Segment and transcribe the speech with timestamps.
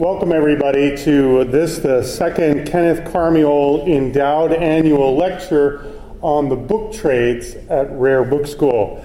[0.00, 7.54] Welcome, everybody, to this, the second Kenneth Karmiol Endowed Annual Lecture on the book trades
[7.68, 9.04] at Rare Book School.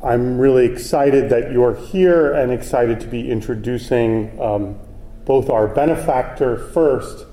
[0.00, 4.78] I'm really excited that you're here and excited to be introducing um,
[5.24, 7.26] both our benefactor first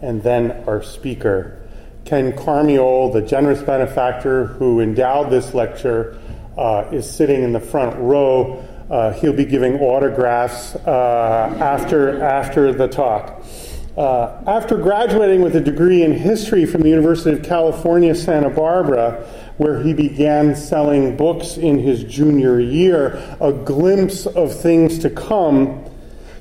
[0.00, 1.68] and then our speaker.
[2.04, 6.16] Ken Karmiol, the generous benefactor who endowed this lecture,
[6.56, 8.64] uh, is sitting in the front row.
[8.92, 13.42] Uh, he'll be giving autographs uh, after, after the talk.
[13.96, 19.26] Uh, after graduating with a degree in history from the University of California, Santa Barbara,
[19.56, 25.82] where he began selling books in his junior year, a glimpse of things to come,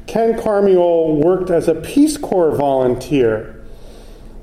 [0.05, 3.60] Ken Karmiol worked as a Peace Corps volunteer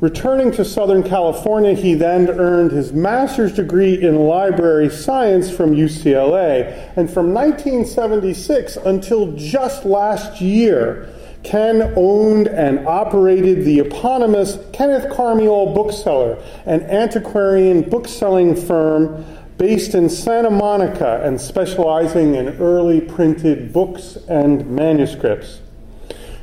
[0.01, 6.93] Returning to Southern California, he then earned his master's degree in library science from UCLA.
[6.97, 11.13] And from 1976 until just last year,
[11.43, 19.25] Ken owned and operated the eponymous Kenneth Karmiol Bookseller, an antiquarian bookselling firm
[19.57, 25.61] based in Santa Monica and specializing in early printed books and manuscripts.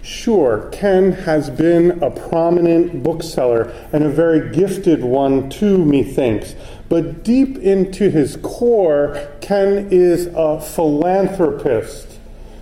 [0.05, 6.53] Sure, Ken has been a prominent bookseller and a very gifted one too, methinks.
[6.87, 12.19] But deep into his core, Ken is a philanthropist,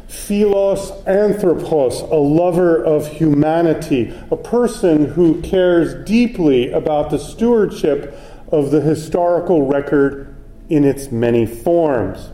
[0.07, 8.17] philos anthropos, a lover of humanity, a person who cares deeply about the stewardship
[8.53, 10.33] of the historical record
[10.69, 12.29] in its many forms.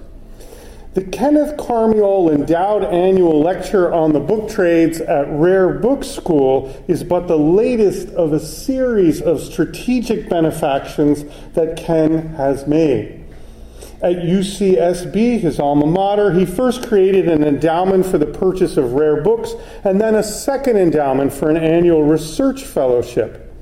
[1.00, 7.06] The Kenneth Karmiol Endowed Annual Lecture on the Book Trades at Rare Book School is
[7.06, 13.23] but the latest of a series of strategic benefactions that Ken has made.
[14.02, 19.23] At UCSB, his alma mater, he first created an endowment for the purchase of rare
[19.23, 19.53] books
[19.86, 23.56] and then a second endowment for an annual research fellowship.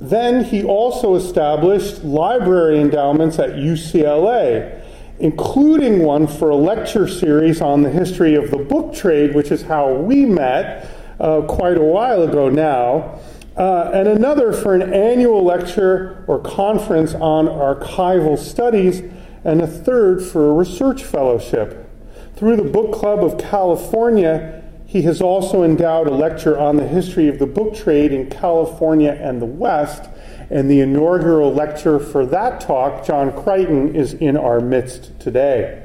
[0.00, 4.80] Then he also established library endowments at UCLA
[5.18, 9.62] including one for a lecture series on the history of the book trade, which is
[9.62, 10.88] how we met
[11.20, 13.18] uh, quite a while ago now,
[13.56, 19.02] uh, and another for an annual lecture or conference on archival studies,
[19.44, 21.88] and a third for a research fellowship.
[22.34, 27.28] Through the Book Club of California, he has also endowed a lecture on the history
[27.28, 30.08] of the book trade in California and the West
[30.50, 35.80] and the inaugural lecture for that talk, John Crichton, is in our midst today.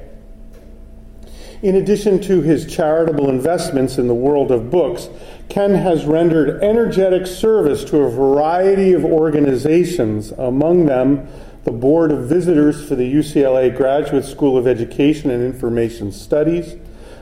[1.62, 5.10] In addition to his charitable investments in the world of books,
[5.50, 11.28] Ken has rendered energetic service to a variety of organizations, among them
[11.66, 16.76] the Board of Visitors for the UCLA Graduate School of Education and Information Studies,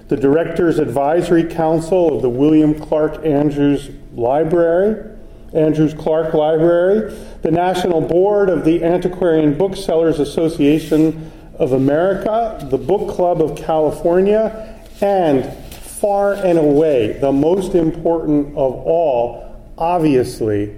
[0.10, 5.17] the Directors Advisory Council of the William Clark Andrews Library,
[5.54, 13.10] Andrews Clark Library, the National Board of the Antiquarian Booksellers Association of America, the Book
[13.16, 20.76] Club of California, and far and away the most important of all, obviously,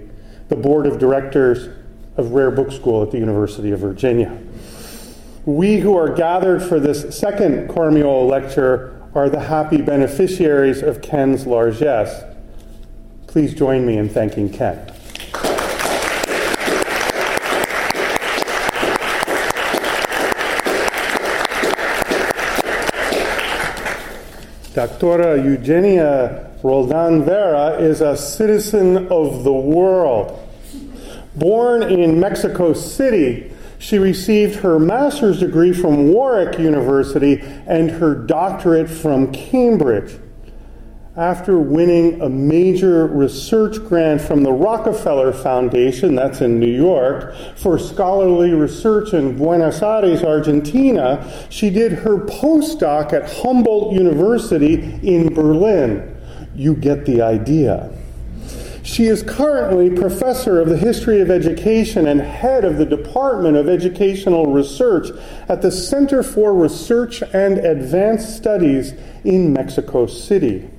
[0.48, 1.68] the Board of Directors
[2.16, 4.38] of Rare Book School at the University of Virginia.
[5.44, 11.46] We who are gathered for this second Karmiol lecture are the happy beneficiaries of Ken's
[11.46, 12.24] largesse.
[13.30, 14.76] Please join me in thanking Ken.
[24.74, 25.36] Dr.
[25.36, 30.36] Eugenia Roldan Vera is a citizen of the world.
[31.36, 38.90] Born in Mexico City, she received her master's degree from Warwick University and her doctorate
[38.90, 40.18] from Cambridge
[41.20, 47.78] after winning a major research grant from the Rockefeller Foundation, that's in New York, for
[47.78, 56.16] scholarly research in Buenos Aires, Argentina, she did her postdoc at Humboldt University in Berlin.
[56.54, 57.92] You get the idea.
[58.82, 63.68] She is currently professor of the history of education and head of the Department of
[63.68, 65.08] Educational Research
[65.50, 70.70] at the Center for Research and Advanced Studies in Mexico City.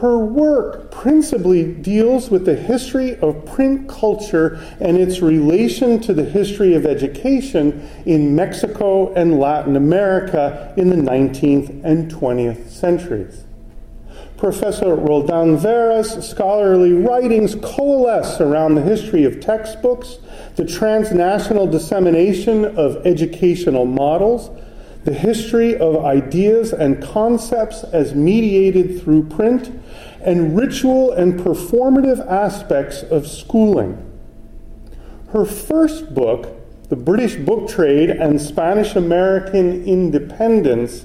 [0.00, 6.24] Her work principally deals with the history of print culture and its relation to the
[6.24, 13.42] history of education in Mexico and Latin America in the 19th and 20th centuries.
[14.36, 20.18] Professor Roldan Vera's scholarly writings coalesce around the history of textbooks,
[20.54, 24.48] the transnational dissemination of educational models,
[25.04, 29.72] the history of ideas and concepts as mediated through print,
[30.20, 34.04] and ritual and performative aspects of schooling.
[35.32, 36.56] Her first book,
[36.88, 41.04] The British Book Trade and Spanish American Independence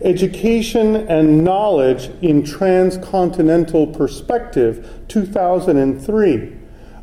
[0.00, 6.52] Education and Knowledge in Transcontinental Perspective, 2003,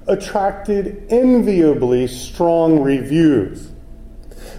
[0.07, 3.71] attracted enviably strong reviews.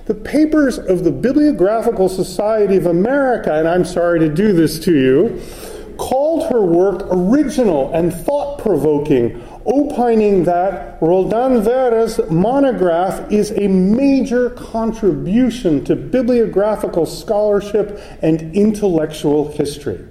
[0.06, 4.92] The papers of the Bibliographical Society of America, and I'm sorry to do this to
[4.92, 5.40] you,
[5.96, 14.50] called her work original and thought provoking, opining that Roldan Vera's monograph is a major
[14.50, 20.06] contribution to bibliographical scholarship and intellectual history.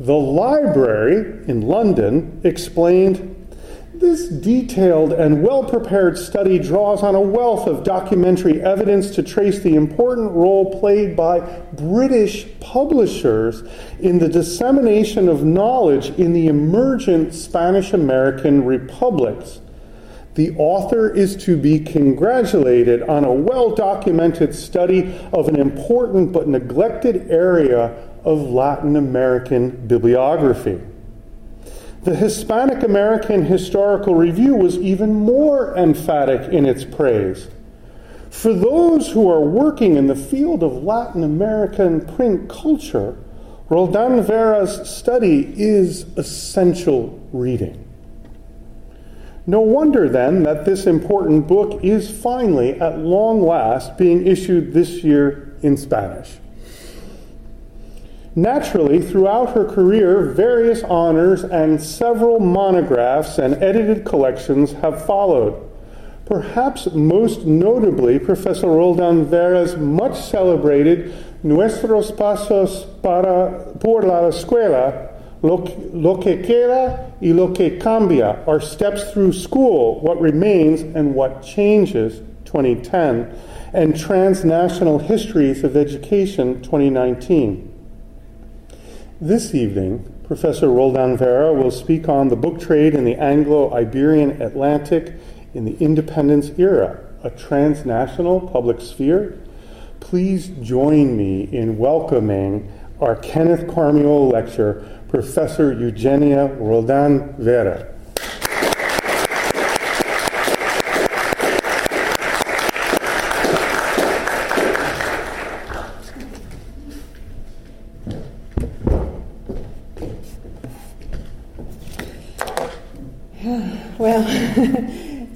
[0.00, 3.43] The library in London explained
[4.00, 9.60] this detailed and well prepared study draws on a wealth of documentary evidence to trace
[9.60, 11.40] the important role played by
[11.72, 13.62] British publishers
[14.00, 19.60] in the dissemination of knowledge in the emergent Spanish American republics.
[20.34, 26.48] The author is to be congratulated on a well documented study of an important but
[26.48, 27.94] neglected area
[28.24, 30.80] of Latin American bibliography.
[32.04, 37.48] The Hispanic American Historical Review was even more emphatic in its praise.
[38.28, 43.16] For those who are working in the field of Latin American print culture,
[43.70, 47.82] Roldan Vera's study is essential reading.
[49.46, 55.02] No wonder then that this important book is finally, at long last, being issued this
[55.02, 56.36] year in Spanish.
[58.36, 65.54] Naturally, throughout her career, various honors and several monographs and edited collections have followed.
[66.26, 71.14] Perhaps most notably, Professor Roldan Vera's much celebrated
[71.44, 75.58] Nuestros Pasos para, por la Escuela, lo,
[75.92, 81.42] lo que queda y lo que cambia, Our Steps Through School, What Remains and What
[81.42, 83.32] Changes, 2010,
[83.72, 87.73] and Transnational Histories of Education, 2019.
[89.24, 94.42] This evening, Professor Roldan Vera will speak on the book trade in the Anglo Iberian
[94.42, 95.14] Atlantic
[95.54, 99.38] in the independence era, a transnational public sphere.
[99.98, 107.94] Please join me in welcoming our Kenneth Karmiol lecturer, Professor Eugenia Roldan Vera.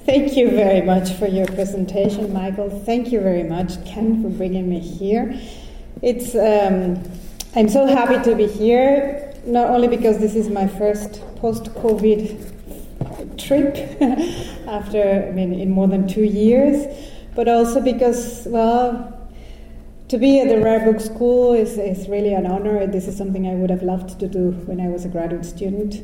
[0.05, 2.69] Thank you very much for your presentation, Michael.
[2.69, 5.39] Thank you very much, Ken, for bringing me here.
[6.01, 7.01] It's um,
[7.55, 12.17] I'm so happy to be here, not only because this is my first post-COVID
[13.37, 13.77] trip
[14.67, 16.77] after I mean in more than two years,
[17.33, 19.15] but also because well.
[20.09, 22.87] To be at the Rare Book School is, is really an honor.
[22.87, 26.01] This is something I would have loved to do when I was a graduate student.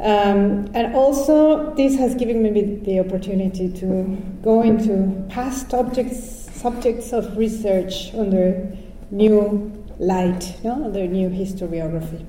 [0.00, 7.12] Um, and also, this has given me the opportunity to go into past objects, subjects
[7.12, 8.76] of research under
[9.10, 10.84] new light, no?
[10.84, 12.26] under new historiography.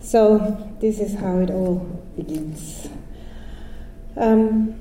[0.00, 1.78] So, this is how it all
[2.16, 2.88] begins.
[4.16, 4.74] Um,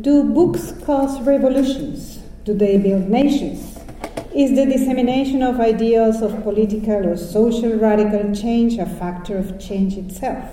[0.00, 2.18] do books cause revolutions?
[2.44, 3.78] Do they build nations?
[4.34, 9.96] Is the dissemination of ideals of political or social radical change a factor of change
[9.96, 10.44] itself?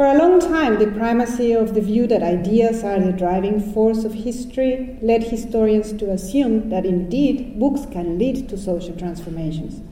[0.00, 4.02] For a long time, the primacy of the view that ideas are the driving force
[4.04, 9.82] of history led historians to assume that indeed books can lead to social transformations.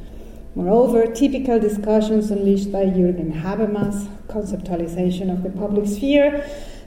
[0.54, 6.42] Moreover, typical discussions unleashed by Jürgen Habermas' conceptualization of the public sphere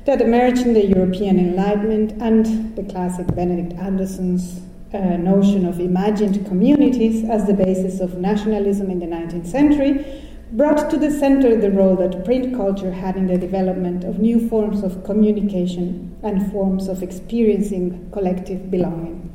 [0.05, 4.61] that emerged in the European Enlightenment and the classic Benedict Anderson's
[4.95, 10.89] uh, notion of imagined communities as the basis of nationalism in the 19th century brought
[10.89, 14.83] to the center the role that print culture had in the development of new forms
[14.83, 19.31] of communication and forms of experiencing collective belonging.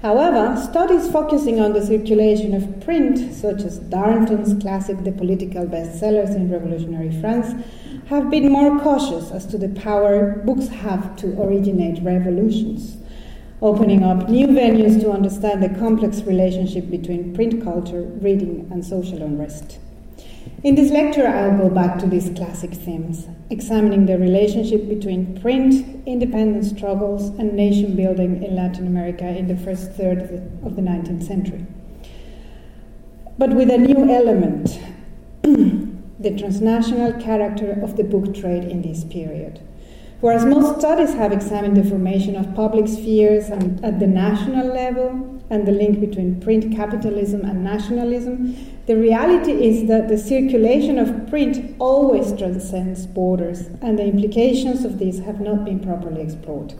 [0.00, 6.34] However, studies focusing on the circulation of print, such as Darnton's classic The Political Bestsellers
[6.34, 7.62] in Revolutionary France,
[8.06, 12.96] have been more cautious as to the power books have to originate revolutions,
[13.60, 19.20] opening up new venues to understand the complex relationship between print culture, reading, and social
[19.20, 19.80] unrest.
[20.64, 26.02] In this lecture, I'll go back to these classic themes, examining the relationship between print,
[26.04, 30.76] independence struggles, and nation building in Latin America in the first third of the, of
[30.76, 31.64] the 19th century.
[33.38, 34.80] But with a new element
[36.18, 39.60] the transnational character of the book trade in this period.
[40.20, 45.37] Whereas most studies have examined the formation of public spheres and, at the national level
[45.50, 51.28] and the link between print capitalism and nationalism, the reality is that the circulation of
[51.28, 56.74] print always transcends borders, and the implications of this have not been properly explored.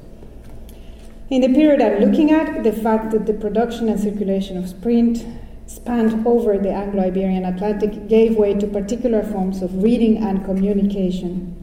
[1.31, 5.27] In the period I'm looking at, the fact that the production and circulation of print
[5.67, 11.55] spanned over the Anglo Iberian Atlantic gave way to particular forms of reading and communication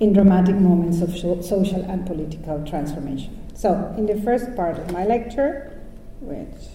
[0.00, 3.38] in dramatic moments of social and political transformation.
[3.54, 5.73] So, in the first part of my lecture,
[6.20, 6.68] which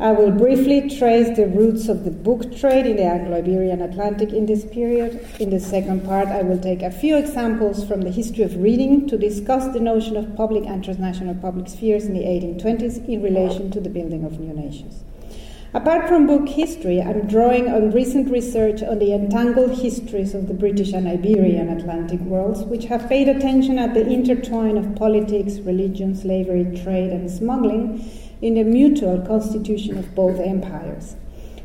[0.00, 4.32] I will briefly trace the roots of the book trade in the Anglo Iberian Atlantic
[4.32, 5.26] in this period.
[5.40, 9.08] In the second part, I will take a few examples from the history of reading
[9.08, 13.72] to discuss the notion of public and transnational public spheres in the 1820s in relation
[13.72, 15.02] to the building of new nations.
[15.74, 20.54] Apart from book history, I'm drawing on recent research on the entangled histories of the
[20.54, 26.14] British and Iberian Atlantic worlds, which have paid attention at the intertwine of politics, religion,
[26.14, 28.10] slavery, trade, and smuggling
[28.40, 31.16] in the mutual constitution of both empires.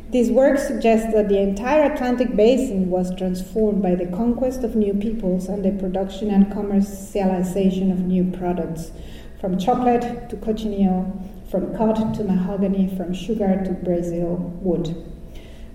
[0.10, 4.94] This work suggests that the entire Atlantic basin was transformed by the conquest of new
[4.94, 8.92] peoples and the production and commercialization of new products,
[9.40, 11.10] from chocolate to cochineal,
[11.54, 14.96] from cod to mahogany, from sugar to Brazil wood.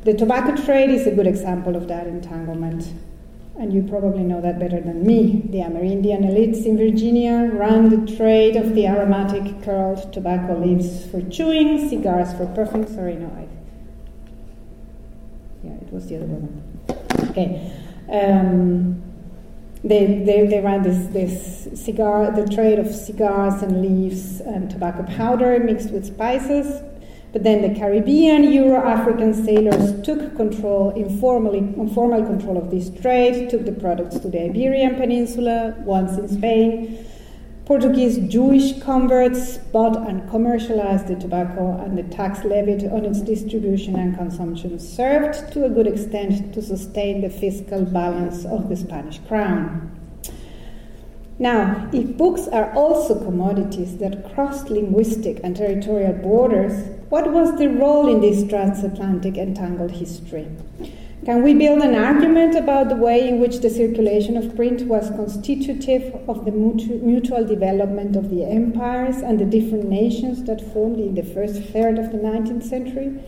[0.03, 2.93] The tobacco trade is a good example of that entanglement
[3.57, 5.43] and you probably know that better than me.
[5.51, 11.23] The Amerindian elites in Virginia ran the trade of the aromatic curled tobacco leaves for
[11.23, 12.85] chewing, cigars for puffing.
[12.93, 13.47] Sorry, no, I.
[15.63, 17.31] Yeah, it was the other one.
[17.31, 17.73] Okay.
[18.11, 19.08] Um,
[19.88, 25.02] they, they, they ran this, this cigar, the trade of cigars and leaves and tobacco
[25.04, 26.83] powder mixed with spices
[27.33, 33.50] but then the Caribbean, Euro African sailors took control, informally, informal control of this trade,
[33.50, 37.07] took the products to the Iberian Peninsula, once in Spain.
[37.69, 43.95] Portuguese Jewish converts bought and commercialized the tobacco, and the tax levied on its distribution
[43.95, 49.19] and consumption served to a good extent to sustain the fiscal balance of the Spanish
[49.29, 49.95] crown.
[51.39, 56.73] Now, if books are also commodities that cross linguistic and territorial borders,
[57.11, 60.49] what was the role in this transatlantic entangled history?
[61.29, 65.11] Can we build an argument about the way in which the circulation of print was
[65.11, 71.15] constitutive of the mutual development of the empires and the different nations that formed in
[71.15, 73.23] the first third of the 19th century?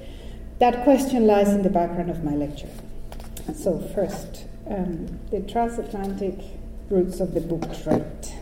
[0.61, 2.71] That question lies in the background of my lecture.
[3.54, 6.38] So, first, um, the transatlantic
[6.88, 8.39] roots of the book trade.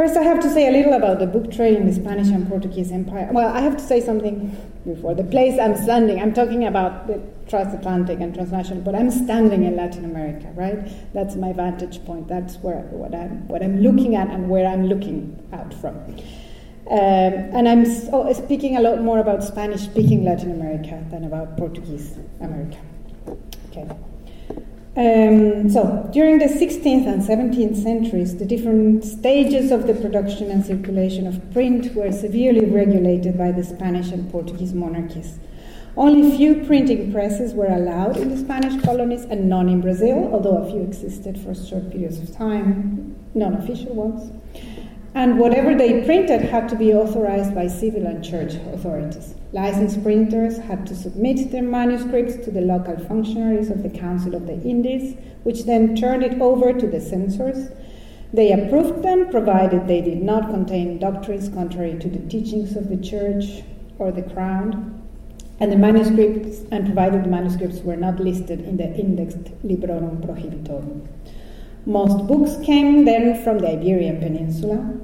[0.00, 2.48] First, I have to say a little about the book trade in the Spanish and
[2.48, 3.28] Portuguese Empire.
[3.32, 5.14] Well, I have to say something before.
[5.14, 9.76] The place I'm standing, I'm talking about the transatlantic and transnational, but I'm standing in
[9.76, 10.90] Latin America, right?
[11.12, 12.28] That's my vantage point.
[12.28, 15.96] That's where what I'm what I'm looking at and where I'm looking out from.
[16.88, 22.16] Um, and I'm oh, speaking a lot more about Spanish-speaking Latin America than about Portuguese
[22.40, 22.78] America.
[23.68, 23.86] Okay.
[25.00, 30.62] Um, so, during the 16th and 17th centuries, the different stages of the production and
[30.62, 35.38] circulation of print were severely regulated by the Spanish and Portuguese monarchies.
[35.96, 40.58] Only few printing presses were allowed in the Spanish colonies and none in Brazil, although
[40.58, 44.30] a few existed for short periods of time, non official ones.
[45.14, 49.34] And whatever they printed had to be authorized by civil and church authorities.
[49.52, 54.46] Licensed printers had to submit their manuscripts to the local functionaries of the Council of
[54.46, 57.70] the Indies, which then turned it over to the censors.
[58.32, 62.96] They approved them provided they did not contain doctrines contrary to the teachings of the
[62.96, 63.64] church
[63.98, 65.02] or the crown,
[65.58, 71.08] and the manuscripts and provided the manuscripts were not listed in the Index Librorum Prohibitorum.
[71.86, 74.94] Most books came then from the Iberian Peninsula,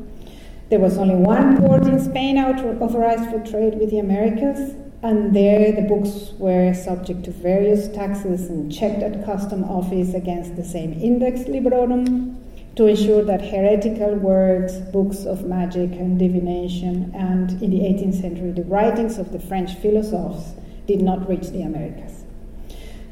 [0.68, 5.70] there was only one port in Spain authorized for trade with the Americas, and there
[5.70, 10.92] the books were subject to various taxes and checked at custom office against the same
[10.94, 12.36] index librorum
[12.74, 18.50] to ensure that heretical works, books of magic and divination, and in the 18th century
[18.50, 20.54] the writings of the French philosophers
[20.86, 22.15] did not reach the Americas.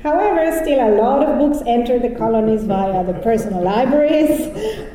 [0.04, 4.38] However, still a lot of books entered the colonies via the personal libraries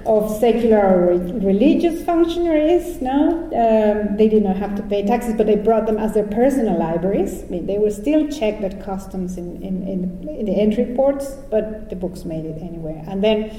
[0.05, 3.01] of secular or religious functionaries.
[3.01, 6.27] No, um, they did not have to pay taxes, but they brought them as their
[6.27, 7.41] personal libraries.
[7.41, 11.31] I mean, they were still checked at customs in, in, in, in the entry ports,
[11.49, 13.03] but the books made it anywhere.
[13.07, 13.49] And then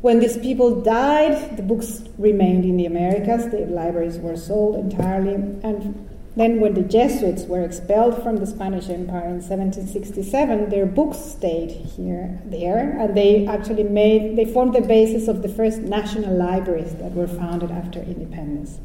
[0.00, 3.50] when these people died, the books remained in the Americas.
[3.50, 6.08] The libraries were sold entirely, and
[6.38, 11.70] then, when the Jesuits were expelled from the Spanish Empire in 1767, their books stayed
[11.70, 16.94] here, there, and they actually made, they formed the basis of the first national libraries
[16.96, 18.78] that were founded after independence.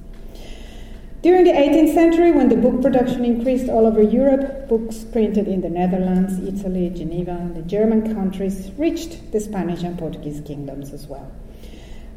[1.22, 5.62] During the 18th century, when the book production increased all over Europe, books printed in
[5.62, 11.08] the Netherlands, Italy, Geneva, and the German countries reached the Spanish and Portuguese kingdoms as
[11.08, 11.32] well.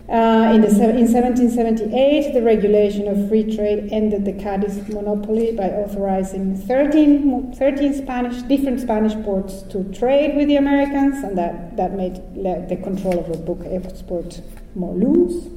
[0.09, 5.65] Uh, in, the, in 1778, the regulation of free trade ended the Cadiz monopoly by
[5.65, 11.95] authorizing 13, 13 Spanish, different Spanish ports to trade with the Americans, and that, that
[11.95, 14.41] made the control of the book export
[14.77, 15.49] more loose.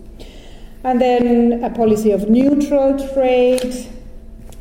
[0.83, 3.87] And then a policy of neutral trade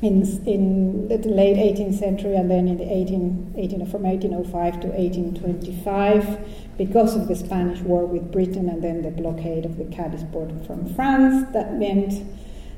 [0.01, 4.89] in, in the late 18th century, and then in the 18, 18, from 1805 to
[4.89, 10.23] 1825 because of the Spanish war with Britain and then the blockade of the Cadiz
[10.31, 12.23] port from France, that meant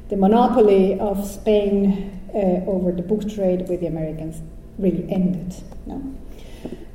[0.08, 4.40] the monopoly of Spain uh, over the book trade with the Americans
[4.78, 5.54] really ended.
[5.86, 6.16] No?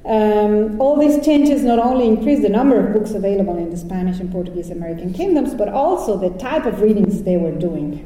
[0.05, 4.19] Um, all these changes not only increased the number of books available in the Spanish
[4.19, 7.99] and Portuguese American kingdoms, but also the type of readings they were doing.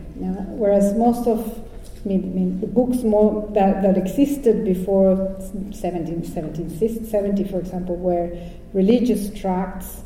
[0.57, 1.68] Whereas most of
[2.05, 5.35] I mean, the books more that, that existed before
[5.71, 8.31] 17, 1770, for example, were
[8.73, 10.01] religious tracts.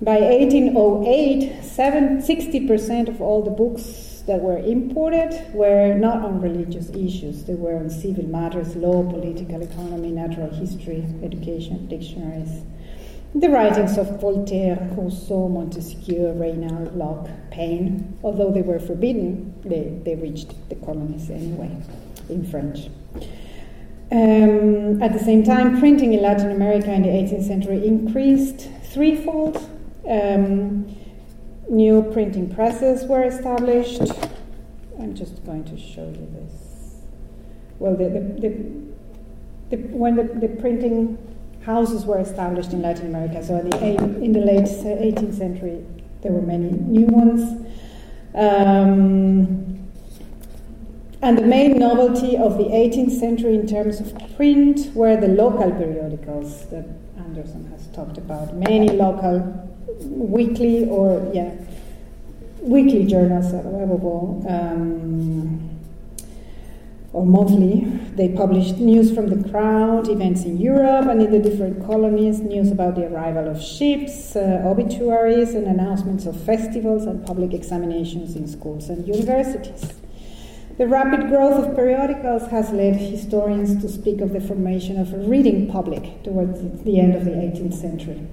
[0.00, 6.88] By 1808, 7, 60% of all the books that were imported were not on religious
[6.90, 7.44] issues.
[7.44, 12.62] They were on civil matters, law, political economy, natural history, education, dictionaries.
[13.32, 20.16] The writings of Voltaire, Rousseau, Montesquieu, Raynal, Locke, Paine, although they were forbidden, they, they
[20.16, 21.70] reached the colonies anyway
[22.28, 22.88] in French.
[24.10, 29.58] Um, at the same time, printing in Latin America in the 18th century increased threefold.
[30.08, 30.92] Um,
[31.68, 34.02] new printing presses were established.
[34.98, 36.96] I'm just going to show you this.
[37.78, 41.16] Well, the, the, the, when the printing
[41.64, 43.44] houses were established in Latin America.
[43.44, 45.84] So in the, in the late 18th century,
[46.22, 47.66] there were many new ones.
[48.34, 49.88] Um,
[51.22, 55.70] and the main novelty of the 18th century in terms of print were the local
[55.72, 56.86] periodicals that
[57.18, 58.54] Anderson has talked about.
[58.54, 59.68] Many local
[60.00, 61.52] weekly or, yeah,
[62.60, 64.44] weekly journals available.
[64.48, 65.79] Um,
[67.12, 67.80] or monthly.
[68.14, 72.70] They published news from the crowd, events in Europe and in the different colonies, news
[72.70, 78.46] about the arrival of ships, uh, obituaries, and announcements of festivals and public examinations in
[78.46, 79.92] schools and universities.
[80.78, 85.18] The rapid growth of periodicals has led historians to speak of the formation of a
[85.18, 88.26] reading public towards the end of the 18th century.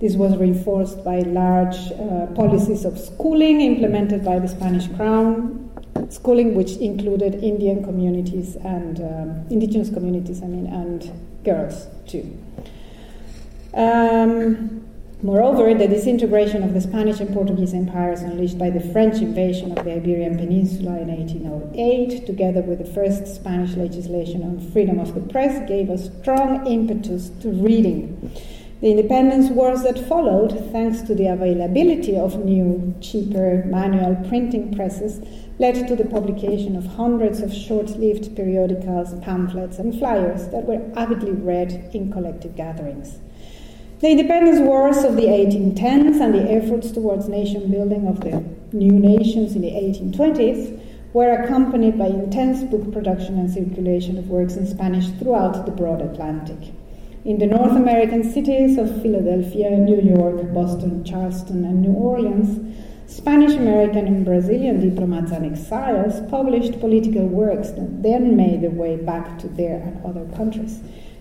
[0.00, 5.69] This was reinforced by large uh, policies of schooling implemented by the Spanish crown
[6.08, 11.10] schooling, which included Indian communities and um, indigenous communities, I mean, and
[11.44, 12.36] girls too.
[13.74, 14.84] Um,
[15.22, 19.84] moreover, the disintegration of the Spanish and Portuguese empires unleashed by the French invasion of
[19.84, 25.20] the Iberian Peninsula in 1808, together with the first Spanish legislation on freedom of the
[25.20, 28.32] press, gave a strong impetus to reading.
[28.80, 35.20] The independence wars that followed, thanks to the availability of new, cheaper manual printing presses,
[35.60, 40.80] led to the publication of hundreds of short lived periodicals, pamphlets, and flyers that were
[40.96, 43.18] avidly read in collective gatherings.
[44.00, 48.42] The independence wars of the 1810s and the efforts towards nation building of the
[48.72, 50.80] new nations in the 1820s
[51.12, 56.00] were accompanied by intense book production and circulation of works in Spanish throughout the broad
[56.00, 56.72] Atlantic.
[57.26, 62.74] In the North American cities of Philadelphia, New York, Boston, Charleston, and New Orleans,
[63.10, 68.94] Spanish American and Brazilian diplomats and exiles published political works that then made their way
[68.96, 70.78] back to their and other countries.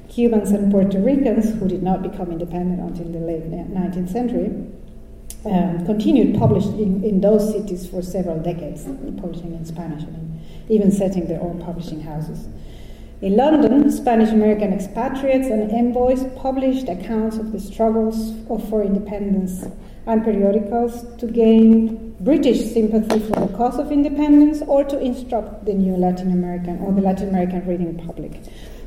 [0.07, 4.51] Cubans and Puerto Ricans, who did not become independent until the late 19th century,
[5.45, 8.83] um, continued publishing in those cities for several decades,
[9.19, 12.47] publishing in Spanish, I mean, even setting their own publishing houses.
[13.21, 18.35] In London, Spanish American expatriates and envoys published accounts of the struggles
[18.69, 19.65] for independence
[20.09, 25.73] and periodicals to gain British sympathy for the cause of independence or to instruct the
[25.73, 28.33] new Latin American or the Latin American reading public.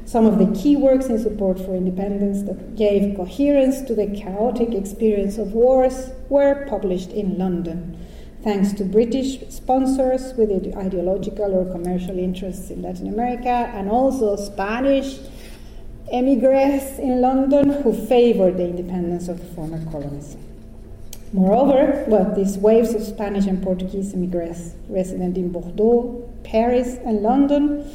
[0.05, 4.75] some of the key works in support for independence that gave coherence to the chaotic
[4.75, 7.97] experience of wars were published in London,
[8.43, 15.19] thanks to British sponsors with ideological or commercial interests in Latin America, and also Spanish
[16.11, 20.37] emigres in London who favored the independence of the former colonies.
[21.33, 27.91] Moreover, well, these waves of Spanish and Portuguese immigrants resident in Bordeaux, Paris, and London,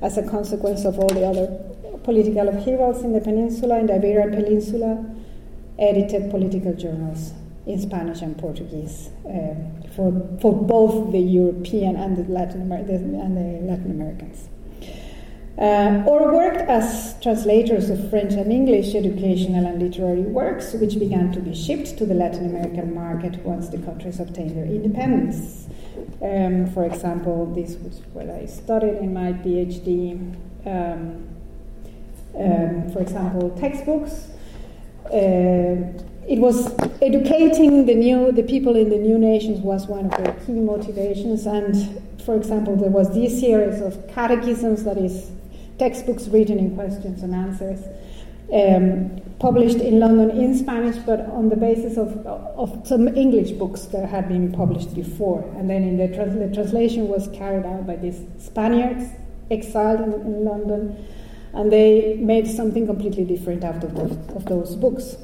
[0.00, 1.46] as a consequence of all the other
[2.02, 5.04] political upheavals in the peninsula, in the Iberian Peninsula,
[5.78, 7.32] edited political journals
[7.66, 9.54] in Spanish and Portuguese uh,
[9.94, 14.48] for, for both the European and the Latin, Amer- and the Latin Americans
[15.58, 21.30] uh, or worked as translators of French and English educational and literary works, which began
[21.32, 25.68] to be shipped to the Latin American market once the countries obtained their independence.
[26.22, 30.36] Um, for example, this was what I studied in my PhD.
[30.64, 31.28] Um,
[32.38, 34.28] um, for example, textbooks.
[35.06, 35.92] Uh,
[36.26, 40.32] it was educating the new the people in the new nations was one of the
[40.46, 45.31] key motivations and for example there was this series of catechisms that is
[45.82, 47.80] textbooks written in questions and answers,
[48.52, 53.82] um, published in London in Spanish, but on the basis of, of some English books
[53.86, 55.42] that had been published before.
[55.56, 59.04] And then in the, trans- the translation was carried out by these Spaniards
[59.50, 60.82] exiled in, in, London,
[61.52, 65.16] and they made something completely different out of, the, of those books.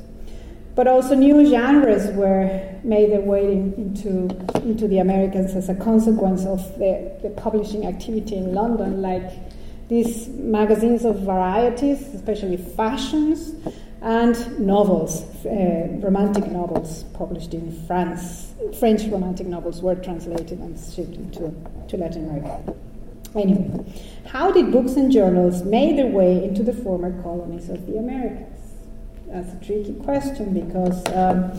[0.75, 2.47] But also new genres were
[2.83, 4.11] made their way in, into,
[4.62, 9.47] into the Americans as a consequence of the, the publishing activity in London, like
[9.88, 13.55] these magazines of varieties, especially fashions,
[14.01, 18.53] and novels, uh, romantic novels published in France.
[18.79, 21.53] French romantic novels were translated and shipped into
[21.88, 22.74] to Latin America.
[23.35, 23.85] Anyway,
[24.27, 28.46] how did books and journals make their way into the former colonies of the Americas?
[29.27, 31.53] That's a tricky question because um,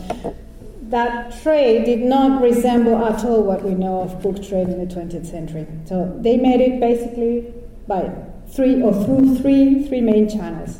[0.83, 4.93] that trade did not resemble at all what we know of book trade in the
[4.93, 5.67] 20th century.
[5.85, 7.53] So they made it basically
[7.89, 8.09] by
[8.47, 10.79] three or through three three main channels.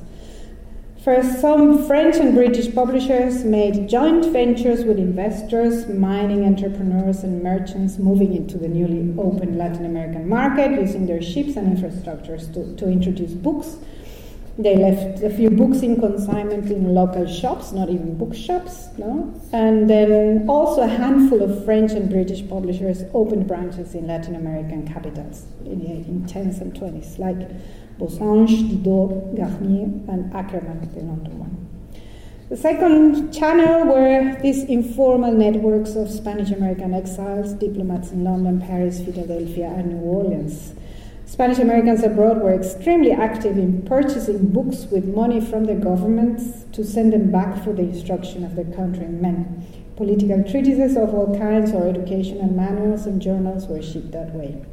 [1.03, 7.97] First, some French and British publishers made joint ventures with investors, mining entrepreneurs, and merchants
[7.97, 12.89] moving into the newly opened Latin American market using their ships and infrastructures to, to
[12.89, 13.77] introduce books
[14.59, 19.33] they left a few books in consignment in local shops, not even bookshops, no?
[19.53, 24.85] And then also a handful of French and British publishers opened branches in Latin American
[24.85, 27.39] capitals in the 1810s and 20s, like
[27.97, 31.67] Bossange, Didot, Garnier, and Ackermann, the London one.
[32.49, 38.99] The second channel were these informal networks of Spanish American exiles, diplomats in London, Paris,
[38.99, 40.73] Philadelphia, and New Orleans
[41.29, 46.83] Spanish Americans abroad were extremely active in purchasing books with money from the governments to
[46.83, 49.63] send them back for the instruction of their countrymen.
[49.95, 54.65] Political treatises of all kinds or educational manuals and journals were shipped that way.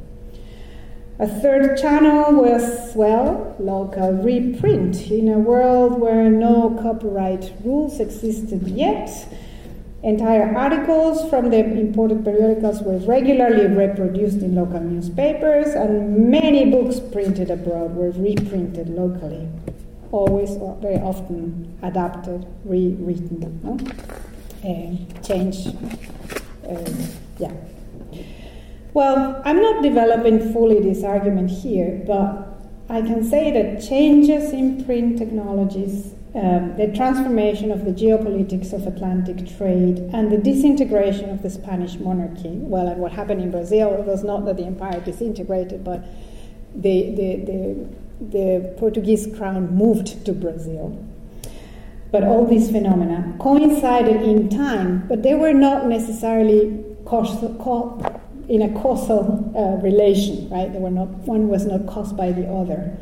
[1.19, 5.11] A third channel was, well, local reprint.
[5.11, 9.09] In a world where no copyright rules existed yet,
[10.07, 17.01] Entire articles from the imported periodicals were regularly reproduced in local newspapers, and many books
[17.01, 19.49] printed abroad were reprinted locally,
[20.13, 23.73] always or very often adapted, rewritten, no?
[24.63, 25.75] uh, changed.
[26.65, 26.89] Uh,
[27.37, 27.51] yeah.
[28.93, 32.47] Well, I'm not developing fully this argument here, but
[32.87, 38.85] I can say that changes in print technologies um, the transformation of the geopolitics of
[38.85, 42.49] Atlantic trade and the disintegration of the Spanish monarchy.
[42.49, 46.05] Well, and what happened in Brazil was not that the empire disintegrated, but
[46.75, 47.87] the, the, the,
[48.37, 51.03] the Portuguese crown moved to Brazil.
[52.11, 57.49] But all these phenomena coincided in time, but they were not necessarily causal,
[58.47, 60.71] in a causal uh, relation, right?
[60.71, 62.97] They were not, one was not caused by the other.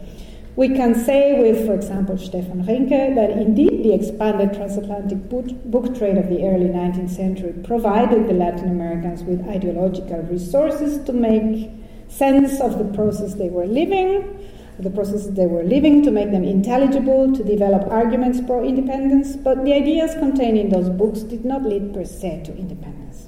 [0.55, 6.17] We can say with, for example, Stefan Rinke, that indeed the expanded transatlantic book, trade
[6.17, 11.69] of the early 19th century provided the Latin Americans with ideological resources to make
[12.07, 16.45] sense of the process they were living, the processes they were living, to make them
[16.45, 21.63] intelligible, to develop arguments pro independence, but the ideas contained in those books did not
[21.63, 23.27] lead per se to independence.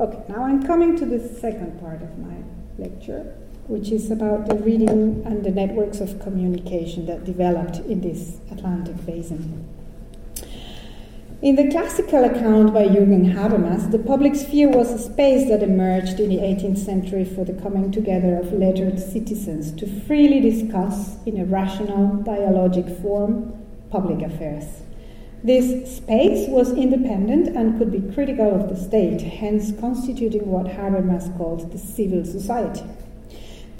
[0.00, 2.36] Okay, now I'm coming to the second part of my
[2.78, 8.38] lecture which is about the reading and the networks of communication that developed in this
[8.50, 9.66] Atlantic basin.
[11.42, 16.20] In the classical account by Jürgen Habermas, the public sphere was a space that emerged
[16.20, 21.40] in the 18th century for the coming together of lettered citizens to freely discuss, in
[21.40, 23.54] a rational, dialogic form,
[23.90, 24.82] public affairs.
[25.42, 31.34] This space was independent and could be critical of the state, hence constituting what Habermas
[31.38, 32.84] called the civil society.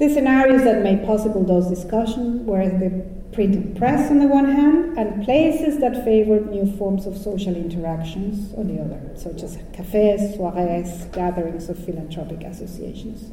[0.00, 4.96] The scenarios that made possible those discussions were the printed press on the one hand,
[4.96, 10.36] and places that favored new forms of social interactions on the other, such as cafes,
[10.36, 13.30] soirees, gatherings of philanthropic associations.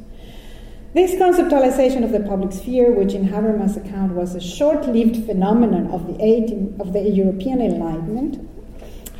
[0.92, 5.86] This conceptualization of the public sphere, which in Habermas' account was a short lived phenomenon
[5.86, 8.46] of the, 18, of the European Enlightenment,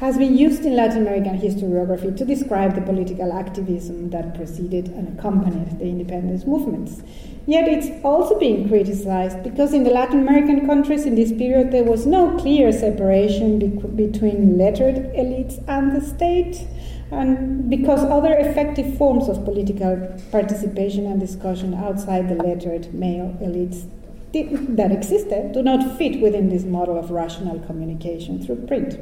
[0.00, 5.18] has been used in Latin American historiography to describe the political activism that preceded and
[5.18, 7.02] accompanied the independence movements.
[7.48, 11.82] Yet it's also being criticized because in the Latin American countries in this period there
[11.82, 16.68] was no clear separation be- between lettered elites and the state,
[17.10, 19.96] and because other effective forms of political
[20.30, 23.88] participation and discussion outside the lettered male elites
[24.76, 28.98] that existed do not fit within this model of rational communication through print.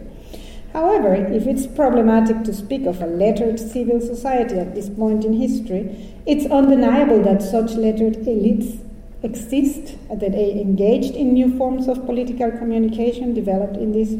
[0.76, 5.32] However, if it's problematic to speak of a lettered civil society at this point in
[5.32, 8.84] history, it's undeniable that such lettered elites
[9.22, 14.16] exist, that they engaged in new forms of political communication developed in this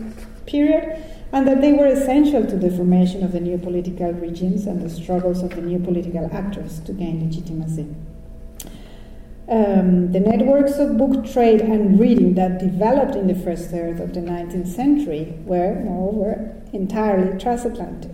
[0.47, 4.81] period, and that they were essential to the formation of the new political regimes and
[4.81, 7.87] the struggles of the new political actors to gain legitimacy.
[9.49, 14.13] Um, the networks of book trade and reading that developed in the first third of
[14.13, 18.11] the 19th century were, moreover, entirely transatlantic.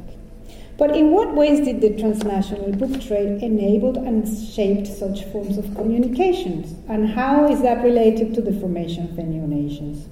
[0.76, 5.74] But in what ways did the transnational book trade enable and shaped such forms of
[5.74, 6.74] communications?
[6.86, 10.08] And how is that related to the formation of the new nations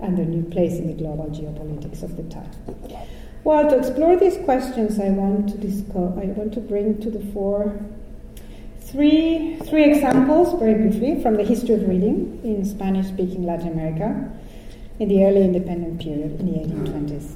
[0.00, 2.50] and their new place in the global geopolitics of the time?
[3.44, 7.24] Well, to explore these questions, I want to discuss, I want to bring to the
[7.32, 7.80] fore
[8.90, 14.32] Three, three examples, very briefly, from the history of reading in Spanish speaking Latin America
[14.98, 17.34] in the early independent period in the 1820s.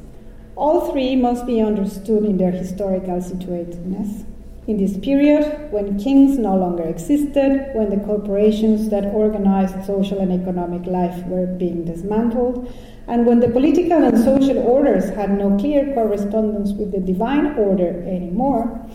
[0.57, 4.25] All three must be understood in their historical situatedness.
[4.67, 10.33] In this period, when kings no longer existed, when the corporations that organized social and
[10.33, 12.73] economic life were being dismantled,
[13.09, 18.03] and when the political and social orders had no clear correspondence with the divine order
[18.05, 18.89] anymore,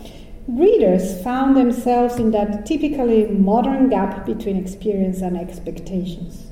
[0.48, 6.46] readers found themselves in that typically modern gap between experience and expectations.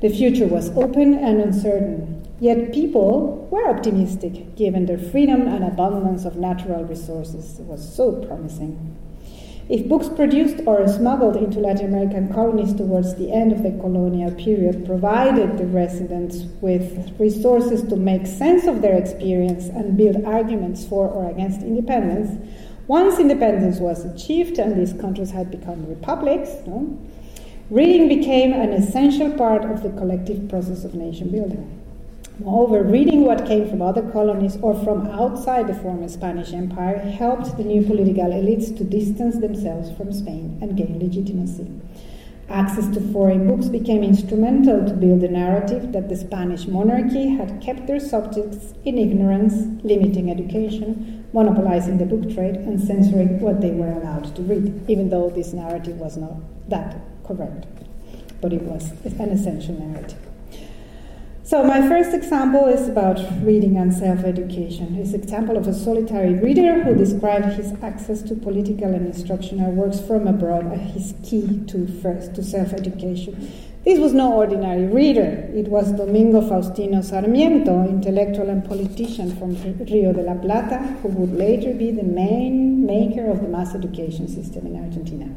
[0.00, 6.24] The future was open and uncertain, yet people were optimistic given their freedom and abundance
[6.24, 8.96] of natural resources it was so promising.
[9.68, 14.30] If books produced or smuggled into Latin American colonies towards the end of the colonial
[14.32, 20.84] period provided the residents with resources to make sense of their experience and build arguments
[20.84, 22.46] for or against independence,
[22.86, 26.98] once independence was achieved and these countries had become republics, no,
[27.70, 31.80] reading became an essential part of the collective process of nation building.
[32.40, 37.56] Moreover, reading what came from other colonies or from outside the former Spanish Empire helped
[37.56, 41.70] the new political elites to distance themselves from Spain and gain legitimacy.
[42.48, 47.62] Access to foreign books became instrumental to build a narrative that the Spanish monarchy had
[47.62, 53.72] kept their subjects in ignorance, limiting education, monopolizing the book trade, and censoring what they
[53.72, 56.36] were allowed to read, even though this narrative was not
[56.68, 57.66] that correct.
[58.40, 60.18] But it was an essential narrative.
[61.42, 64.96] So, my first example is about reading and self education.
[64.96, 69.70] It's an example of a solitary reader who described his access to political and instructional
[69.72, 73.52] works from abroad as his key to first to self education.
[73.84, 75.50] This was no ordinary reader.
[75.54, 81.36] It was Domingo Faustino Sarmiento, intellectual and politician from Rio de la Plata, who would
[81.36, 85.28] later be the main maker of the mass education system in Argentina.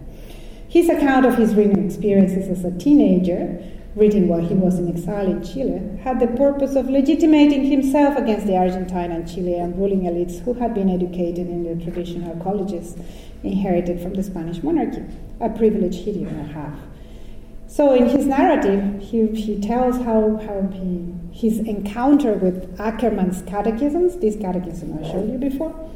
[0.69, 3.61] His account of his reading experiences as a teenager
[3.97, 8.45] written while he was in exile in Chile, had the purpose of legitimating himself against
[8.45, 12.95] the Argentine and Chilean ruling elites who had been educated in the traditional colleges
[13.43, 15.03] inherited from the Spanish monarchy,
[15.41, 16.86] a privilege he did not have.
[17.67, 24.17] So, in his narrative, he, he tells how, how he, his encounter with Ackermann's catechisms,
[24.17, 25.89] this catechism I showed you before,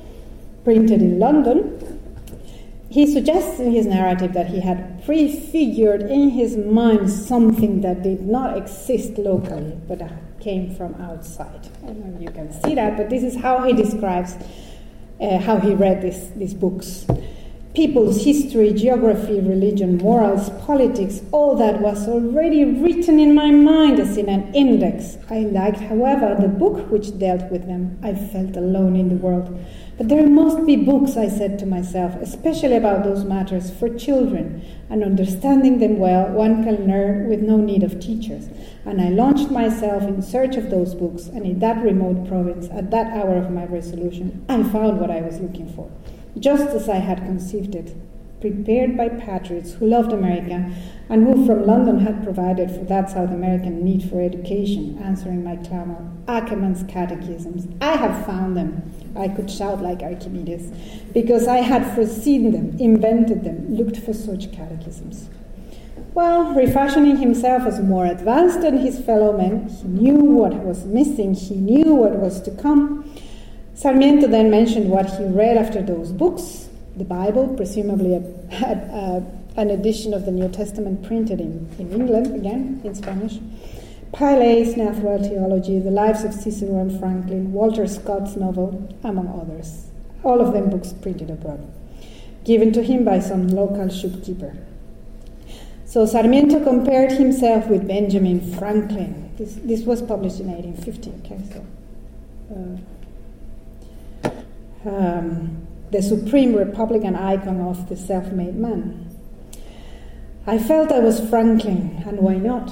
[0.63, 2.01] printed in London,
[2.89, 8.27] he suggests in his narrative that he had prefigured in his mind something that did
[8.27, 10.01] not exist locally, but
[10.41, 11.69] came from outside.
[11.83, 14.35] I don't know if you can see that, but this is how he describes
[15.21, 17.05] uh, how he read this, these books.
[17.73, 24.17] People's history, geography, religion, morals, politics, all that was already written in my mind as
[24.17, 25.17] in an index.
[25.29, 27.97] I liked, however, the book which dealt with them.
[28.03, 29.57] I felt alone in the world.
[29.97, 34.65] But there must be books, I said to myself, especially about those matters for children,
[34.89, 38.49] and understanding them well, one can learn with no need of teachers.
[38.83, 42.91] And I launched myself in search of those books, and in that remote province, at
[42.91, 45.89] that hour of my resolution, I found what I was looking for
[46.39, 47.95] just as I had conceived it,
[48.39, 50.71] prepared by patriots who loved America
[51.09, 55.55] and who from London had provided for that South American need for education, answering my
[55.57, 56.09] clamor.
[56.27, 57.67] Ackermann's catechisms.
[57.81, 58.91] I have found them.
[59.15, 60.71] I could shout like Archimedes,
[61.13, 65.29] because I had foreseen them, invented them, looked for such catechisms.
[66.13, 71.33] Well, refashioning himself as more advanced than his fellow men, he knew what was missing,
[71.33, 73.09] he knew what was to come.
[73.81, 79.59] Sarmiento then mentioned what he read after those books the Bible, presumably a, a, a,
[79.59, 83.39] an edition of the New Testament printed in, in England, again in Spanish.
[84.13, 89.87] Paley's Natural Theology, The Lives of Cicero and Franklin, Walter Scott's novel, among others.
[90.23, 91.67] All of them books printed abroad,
[92.45, 94.55] given to him by some local shopkeeper.
[95.85, 99.31] So Sarmiento compared himself with Benjamin Franklin.
[99.39, 101.13] This, this was published in 1850.
[101.25, 101.65] Okay, so.
[102.53, 102.90] Uh,
[104.85, 109.07] um, the supreme Republican icon of the self made man.
[110.47, 112.71] I felt I was Franklin, and why not?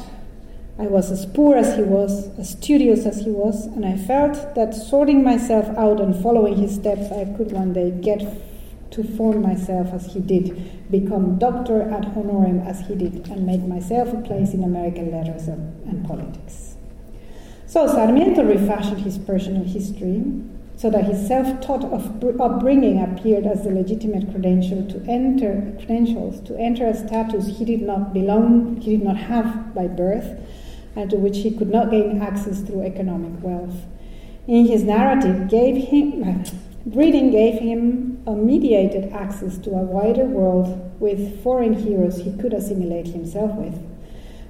[0.79, 4.55] I was as poor as he was, as studious as he was, and I felt
[4.55, 8.21] that sorting myself out and following his steps, I could one day get
[8.91, 13.61] to form myself as he did, become doctor ad honorem as he did, and make
[13.61, 16.75] myself a place in American letters and, and politics.
[17.67, 20.23] So Sarmiento refashioned his personal history
[20.79, 21.83] so that his self-taught
[22.39, 27.81] upbringing appeared as the legitimate credential to enter credentials to enter a status he did
[27.81, 30.39] not belong, he did not have by birth,
[30.95, 33.75] and to which he could not gain access through economic wealth.
[34.47, 36.23] In his narrative, gave him,
[36.85, 42.53] reading gave him a mediated access to a wider world with foreign heroes he could
[42.53, 43.88] assimilate himself with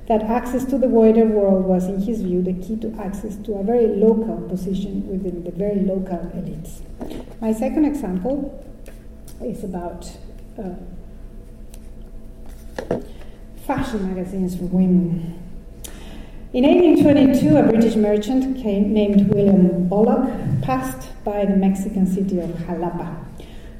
[0.09, 3.53] that access to the wider world was, in his view, the key to access to
[3.53, 6.81] a very local position within the very local elites.
[7.39, 8.65] My second example
[9.39, 10.11] is about
[10.57, 10.73] uh,
[13.67, 15.39] fashion magazines for women.
[16.53, 20.27] In 1822, a British merchant came, named William Bullock
[20.63, 23.15] passed by the Mexican city of Jalapa.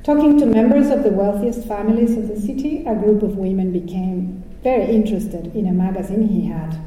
[0.04, 4.39] Talking to members of the wealthiest families of the city, a group of women became
[4.64, 6.78] very interested in a magazine he had,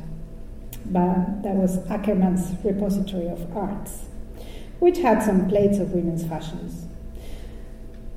[0.86, 4.04] but that was Ackermann's Repository of Arts,
[4.78, 6.86] which had some plates of women's fashions.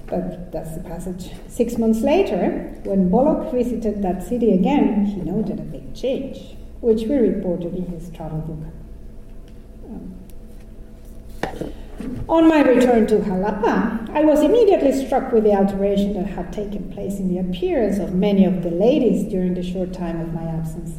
[0.07, 1.31] But that's the passage.
[1.47, 7.03] Six months later, when Bullock visited that city again, he noted a big change, which
[7.03, 8.73] we reported in his travel book.
[9.89, 10.15] Um,
[12.27, 16.91] on my return to Jalapa, I was immediately struck with the alteration that had taken
[16.91, 20.43] place in the appearance of many of the ladies during the short time of my
[20.43, 20.91] absence.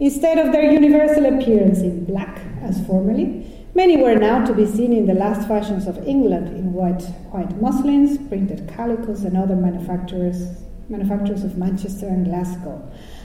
[0.00, 4.92] Instead of their universal appearance in black, as formerly, many were now to be seen
[4.92, 10.48] in the last fashions of England in white, white muslins, printed calicos, and other manufacturers,
[10.88, 12.82] manufacturers of Manchester and Glasgow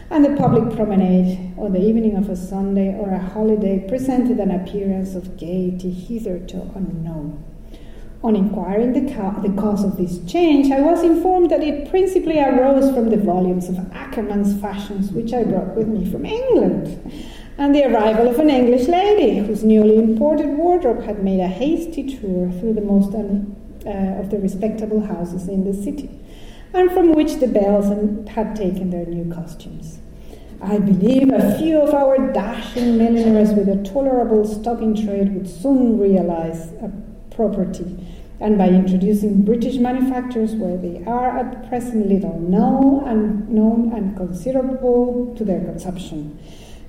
[0.09, 4.51] and the public promenade on the evening of a Sunday or a holiday presented an
[4.51, 7.43] appearance of gaiety hitherto unknown.
[8.23, 12.39] On inquiring the, ca- the cause of this change, I was informed that it principally
[12.39, 17.11] arose from the volumes of Ackermann's fashions which I brought with me from England,
[17.57, 22.17] and the arrival of an English lady whose newly imported wardrobe had made a hasty
[22.17, 26.09] tour through the most un- uh, of the respectable houses in the city
[26.73, 27.87] and from which the bells
[28.29, 29.99] had taken their new costumes.
[30.61, 35.47] I believe a few of our dashing milliners with a tolerable stock in trade would
[35.47, 36.91] soon realize a
[37.29, 38.03] property,
[38.39, 44.17] and by introducing British manufacturers where they are at present little known and known and
[44.17, 46.39] considerable to their consumption.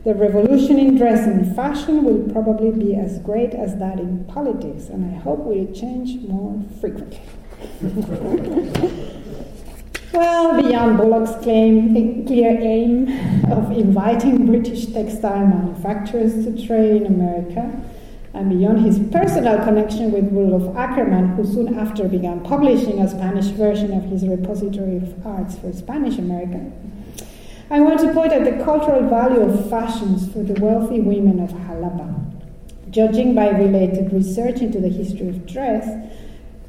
[0.04, 4.88] The revolution in dress and fashion will probably be as great as that in politics,
[4.88, 7.20] and I hope will change more frequently.
[10.12, 13.08] Well, beyond Bullock's claim, clear aim
[13.50, 17.78] of inviting British textile manufacturers to trade in America,
[18.32, 23.46] and beyond his personal connection with Rudolf Ackermann, who soon after began publishing a Spanish
[23.46, 26.72] version of his repository of arts for Spanish America,
[27.70, 31.50] I want to point at the cultural value of fashions for the wealthy women of
[31.50, 32.14] Jalapa.
[32.90, 35.86] Judging by related research into the history of dress,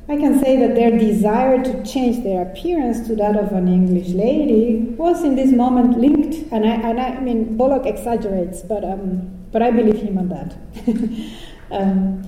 [0.10, 4.08] I can say that their desire to change their appearance to that of an English
[4.08, 9.29] lady was in this moment linked, and I, and I, mean, Bullock exaggerates, but, um,
[9.52, 10.58] but I believe him on that.
[11.71, 12.23] um,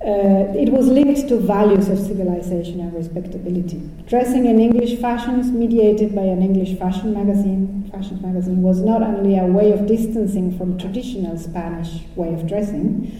[0.00, 3.78] uh, it was linked to values of civilization and respectability.
[4.06, 9.36] Dressing in English fashions, mediated by an English fashion magazine, fashion magazine, was not only
[9.36, 13.10] a way of distancing from traditional Spanish way of dressing,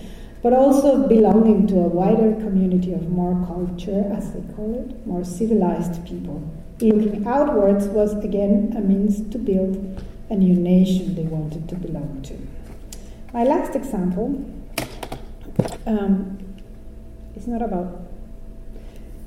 [0.43, 5.25] but also belonging to a wider community of more culture, as they call it, more
[5.25, 6.43] civilized people.
[6.81, 12.23] Looking outwards was again a means to build a new nation they wanted to belong
[12.23, 12.35] to.
[13.33, 14.45] My last example
[15.87, 16.39] um,
[17.35, 18.03] is not about.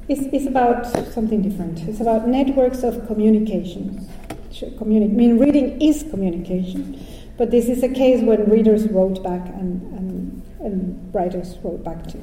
[0.08, 1.80] It's, it's about something different.
[1.88, 4.08] It's about networks of communication.
[4.52, 7.04] Communi- I mean, reading is communication,
[7.38, 12.08] but this is a case when readers wrote back and, and and writers wrote back
[12.08, 12.20] to.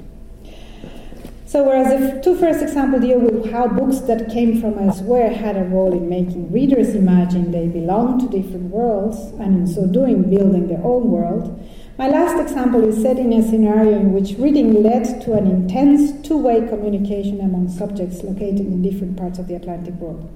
[1.47, 5.57] So, whereas the two first examples deal with how books that came from elsewhere had
[5.57, 10.29] a role in making readers imagine they belong to different worlds, and in so doing,
[10.29, 11.59] building their own world,
[11.97, 16.13] my last example is set in a scenario in which reading led to an intense
[16.21, 20.31] two way communication among subjects located in different parts of the Atlantic world.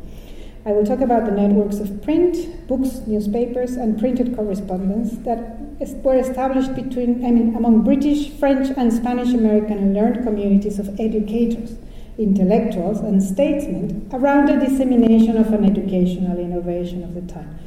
[0.65, 5.59] I will talk about the networks of print, books, newspapers, and printed correspondence that
[6.05, 11.77] were established between, I mean, among British, French, and Spanish American learned communities of educators,
[12.17, 17.59] intellectuals, and statesmen around the dissemination of an educational innovation of the time,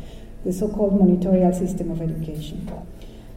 [0.45, 2.65] the so called monitorial system of education.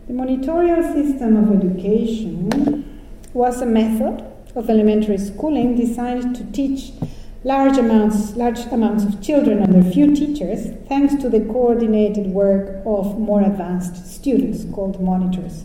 [0.06, 3.00] The monitorial system of education
[3.32, 6.92] was a method of elementary schooling designed to teach
[7.44, 13.18] large amounts, large amounts of children under few teachers, thanks to the coordinated work of
[13.18, 15.64] more advanced students called monitors.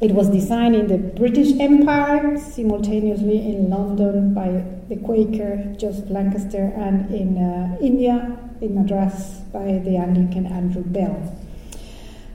[0.00, 6.72] It was designed in the British Empire, simultaneously in London by the Quaker Joseph Lancaster,
[6.74, 11.36] and in uh, India, in Madras, by the Anglican Andrew Bell.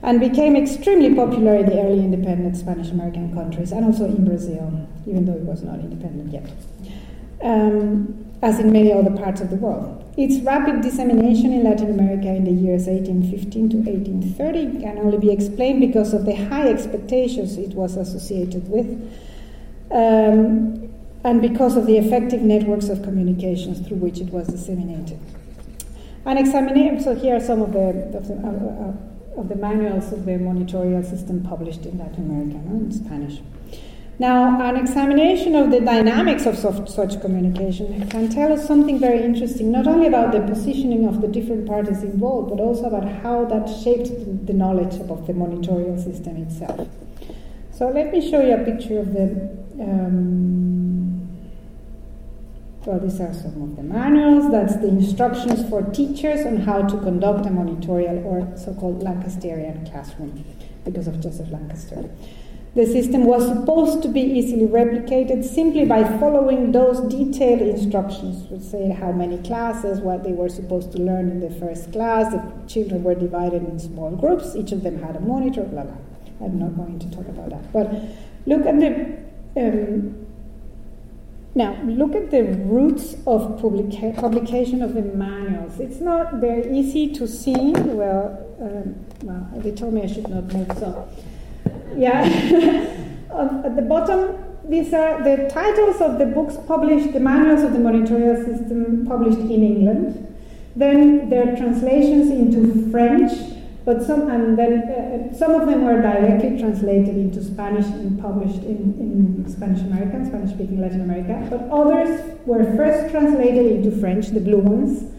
[0.03, 4.87] And became extremely popular in the early independent Spanish American countries and also in Brazil,
[5.07, 6.47] even though it was not independent yet
[7.41, 10.01] um, as in many other parts of the world.
[10.17, 15.31] Its rapid dissemination in Latin America in the years 1815 to 1830 can only be
[15.31, 18.87] explained because of the high expectations it was associated with,
[19.91, 20.89] um,
[21.23, 25.19] and because of the effective networks of communications through which it was disseminated.
[26.25, 30.11] An examination, so here are some of the, of the, uh, uh, of the manuals
[30.13, 33.41] of the monitorial system published in Latin America, no, in Spanish.
[34.17, 39.71] Now, an examination of the dynamics of such communication can tell us something very interesting,
[39.71, 43.67] not only about the positioning of the different parties involved, but also about how that
[43.67, 44.07] shaped
[44.47, 46.87] the knowledge of the monitorial system itself.
[47.73, 49.53] So, let me show you a picture of the.
[49.81, 50.95] Um,
[52.85, 54.49] well, these are some of the manuals.
[54.49, 59.89] That's the instructions for teachers on how to conduct a monitorial or so called Lancasterian
[59.89, 60.45] classroom
[60.85, 62.09] because of Joseph Lancaster.
[62.75, 68.63] The system was supposed to be easily replicated simply by following those detailed instructions, which
[68.63, 72.33] say how many classes, what they were supposed to learn in the first class.
[72.33, 75.95] The children were divided in small groups, each of them had a monitor, blah, blah.
[76.41, 77.71] I'm not going to talk about that.
[77.71, 77.93] But
[78.45, 79.23] look at the.
[79.55, 80.27] Um,
[81.57, 85.79] now, look at the roots of publica- publication of the manuals.
[85.79, 87.71] It's not very easy to see.
[87.71, 91.07] Well, um, well, they told me I should not move, so
[91.97, 92.21] yeah.
[93.65, 97.79] At the bottom, these are the titles of the books published, the manuals of the
[97.79, 100.35] monitorial system published in England.
[100.75, 103.31] Then their translations into French,
[103.85, 108.63] but some and then uh, some of them were directly translated into Spanish and published
[108.63, 111.47] in, in Spanish American, Spanish speaking Latin America.
[111.49, 115.11] But others were first translated into French, the blue ones.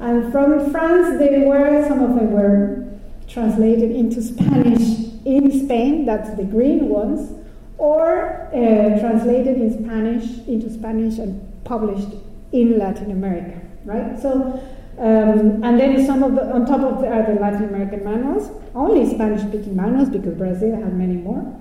[0.00, 2.86] And from France, they were some of them were
[3.26, 7.32] translated into Spanish in Spain, that's the green ones,
[7.78, 12.08] or uh, translated in Spanish into Spanish and published
[12.52, 14.20] in Latin America, right?
[14.20, 14.60] So,
[14.98, 18.50] um, and then some of the, on top of the, are the Latin American manuals,
[18.74, 21.54] only Spanish-speaking manuals because Brazil had many more.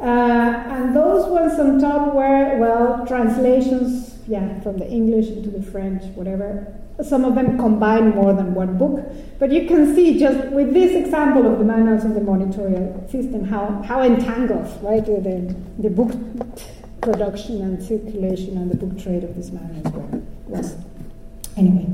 [0.00, 5.62] Uh, and those ones on top were, well, translations, yeah, from the English into the
[5.62, 6.72] French, whatever,
[7.02, 9.04] some of them combine more than one book.
[9.38, 13.44] But you can see just with this example of the manuals of the monitorial system
[13.44, 16.12] how, how entangled, right, the, the book
[17.00, 20.76] production and circulation and the book trade of these manuals were, was.
[21.56, 21.86] Anyway.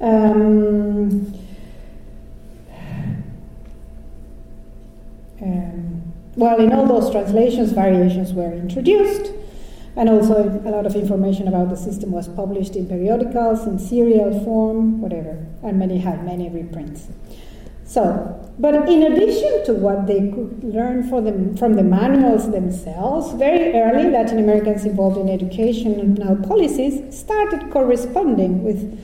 [0.00, 1.34] Um,
[5.42, 9.32] um, well, in all those translations, variations were introduced.
[9.96, 14.44] And also, a lot of information about the system was published in periodicals, in serial
[14.44, 17.08] form, whatever, and many had many reprints.
[17.90, 23.74] So, but in addition to what they could learn the, from the manuals themselves, very
[23.74, 28.96] early Latin Americans involved in education and now policies started corresponding with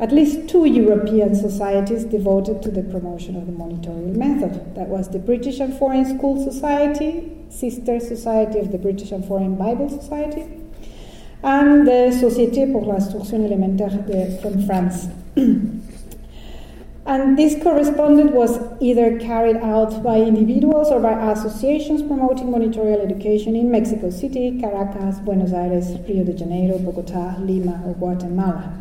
[0.00, 4.74] at least two European societies devoted to the promotion of the monitorial method.
[4.74, 9.56] That was the British and Foreign School Society, sister society of the British and Foreign
[9.56, 10.46] Bible Society,
[11.42, 15.08] and the Société pour l'instruction élémentaire de, from France.
[15.36, 23.54] and this correspondence was either carried out by individuals or by associations promoting monitorial education
[23.54, 28.79] in Mexico City, Caracas, Buenos Aires, Rio de Janeiro, Bogota, Lima, or Guatemala.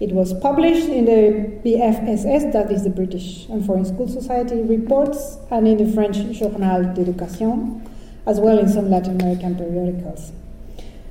[0.00, 5.38] It was published in the BFSS, that is the British and Foreign School Society reports,
[5.50, 7.82] and in the French Journal d'Education,
[8.24, 10.30] as well in some Latin American periodicals.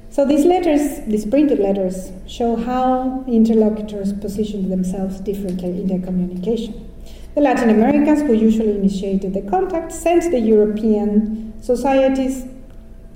[0.10, 6.90] So these letters, these printed letters, show how interlocutors positioned themselves differently in their communication.
[7.36, 12.46] The Latin Americans, who usually initiated the contact, sent the European societies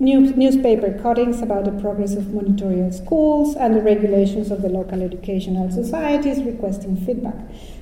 [0.01, 5.01] news, newspaper cuttings about the progress of monitorial schools and the regulations of the local
[5.03, 7.35] educational societies requesting feedback.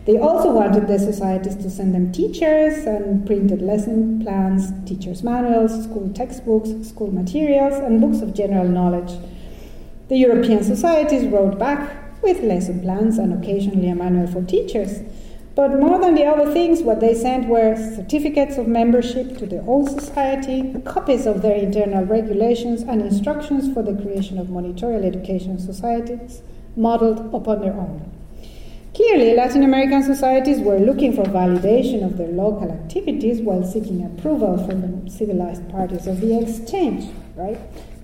[0.06, 5.86] They also wanted the societies to send them teachers and printed lesson plans, teachers' manuals,
[5.86, 9.18] school textbooks, school materials, and books of general knowledge.
[10.10, 15.04] The European societies wrote back with lesson plans and occasionally a manual for teachers.
[15.60, 19.62] But more than the other things, what they sent were certificates of membership to the
[19.66, 25.60] old society, copies of their internal regulations, and instructions for the creation of monitorial education
[25.60, 26.44] societies
[26.78, 28.10] modeled upon their own.
[28.96, 34.66] Clearly, Latin American societies were looking for validation of their local activities while seeking approval
[34.66, 37.60] from the civilized parties of the exchange, right?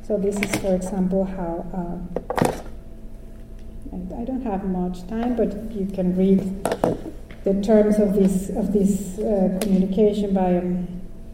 [0.05, 1.65] So, this is, for example, how.
[1.73, 2.61] Uh,
[3.93, 6.41] I don't have much time, but you can read
[7.45, 10.87] the terms of this of this uh, communication by um,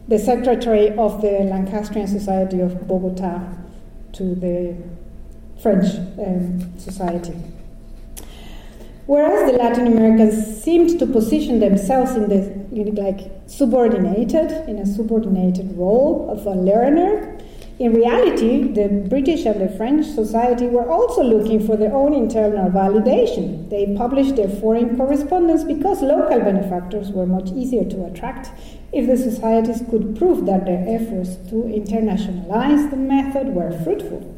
[0.08, 3.40] the secretary of the Lancastrian Society of Bogota
[4.12, 4.76] to the
[5.62, 5.86] French
[6.18, 7.32] um, society.
[9.06, 15.76] Whereas the Latin Americans seemed to position themselves in the like subordinated in a subordinated
[15.76, 17.38] role of a learner,
[17.78, 22.70] in reality, the British and the French society were also looking for their own internal
[22.70, 23.68] validation.
[23.70, 28.50] They published their foreign correspondence because local benefactors were much easier to attract
[28.92, 34.28] if the societies could prove that their efforts to internationalize the method were fruitful.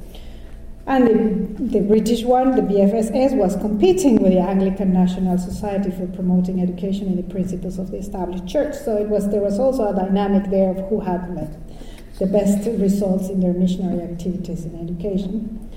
[0.87, 6.07] And the, the, British one, the BFSS, was competing with the Anglican National Society for
[6.09, 8.75] promoting education in the principles of the established church.
[8.75, 11.64] So it was there was also a dynamic there of who had like,
[12.19, 15.71] the best results in their missionary activities in education.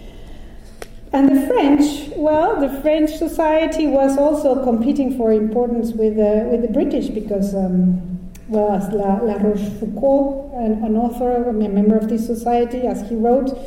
[1.13, 6.61] And the French, well, the French society was also competing for importance with, uh, with
[6.61, 12.09] the British because, um, well, as La, La Rochefoucauld, an, an author, a member of
[12.09, 13.57] this society, as he wrote,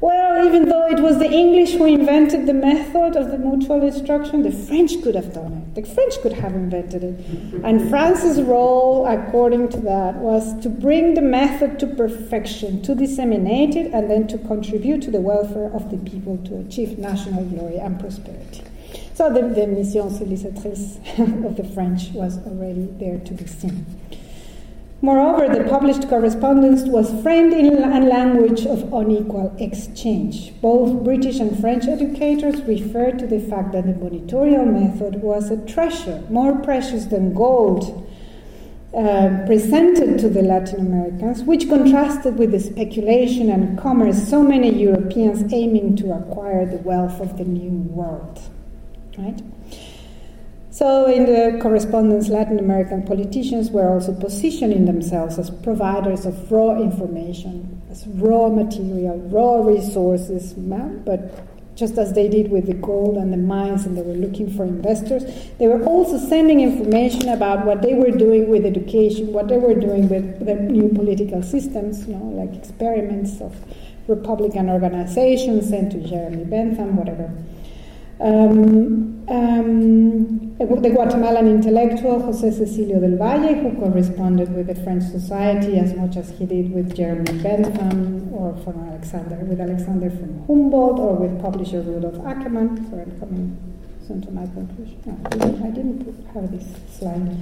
[0.00, 4.42] well, even though it was the English who invented the method of the mutual instruction,
[4.42, 5.74] the French could have done it.
[5.74, 7.20] The French could have invented it.
[7.62, 13.76] And France's role, according to that, was to bring the method to perfection, to disseminate
[13.76, 17.76] it, and then to contribute to the welfare of the people to achieve national glory
[17.76, 18.62] and prosperity.
[19.14, 20.96] So the, the mission civilisatrice
[21.46, 23.84] of the French was already there to be seen.
[25.02, 30.52] Moreover, the published correspondence was framed in a language of unequal exchange.
[30.60, 35.56] Both British and French educators referred to the fact that the monitorial method was a
[35.66, 38.06] treasure, more precious than gold,
[38.94, 44.70] uh, presented to the Latin Americans, which contrasted with the speculation and commerce so many
[44.70, 48.38] Europeans aiming to acquire the wealth of the New World.
[49.16, 49.40] Right?
[50.80, 56.74] So, in the correspondence, Latin American politicians were also positioning themselves as providers of raw
[56.80, 63.30] information, as raw material, raw resources, but just as they did with the gold and
[63.30, 65.22] the mines, and they were looking for investors,
[65.58, 69.74] they were also sending information about what they were doing with education, what they were
[69.74, 73.54] doing with the new political systems, you know, like experiments of
[74.08, 77.30] Republican organizations sent to Jeremy Bentham, whatever.
[78.20, 85.78] Um, um, the Guatemalan intellectual Jose Cecilio del Valle, who corresponded with the French Society
[85.78, 90.98] as much as he did with Jeremy Bentham or from Alexander, with Alexander von Humboldt
[90.98, 92.88] or with publisher Rudolf Ackermann.
[92.90, 93.56] Sorry, I'm coming
[94.06, 95.00] soon to my conclusion.
[95.06, 97.36] No, I didn't, I have this slide.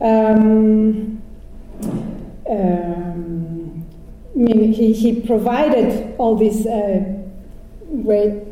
[0.00, 1.22] Um,
[2.48, 3.40] um,
[4.40, 7.02] mean, he, he provided all these uh,
[8.02, 8.42] great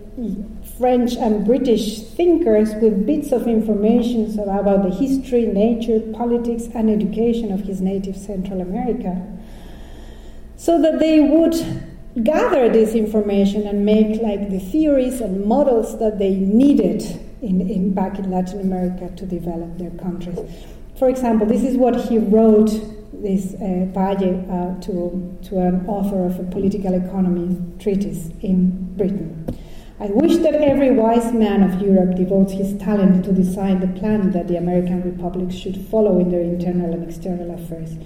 [0.78, 7.52] French and British thinkers with bits of information about the history, nature, politics, and education
[7.52, 9.20] of his native Central America,
[10.56, 11.54] so that they would
[12.22, 17.02] gather this information and make like the theories and models that they needed
[17.42, 20.38] in, in back in Latin America to develop their countries.
[20.96, 22.70] For example, this is what he wrote
[23.12, 29.44] this uh, Valle uh, to, to an author of a political economy treatise in Britain.
[30.00, 34.30] I wish that every wise man of Europe devotes his talent to design the plan
[34.30, 37.96] that the American republics should follow in their internal and external affairs.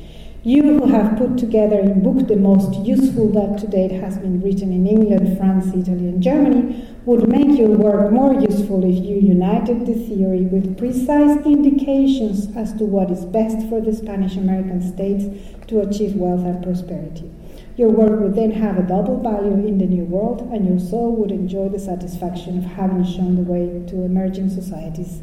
[0.43, 4.41] You who have put together in book the most useful that to date has been
[4.41, 9.17] written in England, France, Italy, and Germany would make your work more useful if you
[9.17, 14.81] united the theory with precise indications as to what is best for the Spanish American
[14.81, 15.27] states
[15.67, 17.32] to achieve wealth and prosperity.
[17.77, 21.17] Your work would then have a double value in the new world, and your soul
[21.17, 25.23] would enjoy the satisfaction of having shown the way to emerging societies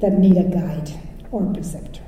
[0.00, 0.90] that need a guide
[1.30, 2.00] or preceptor.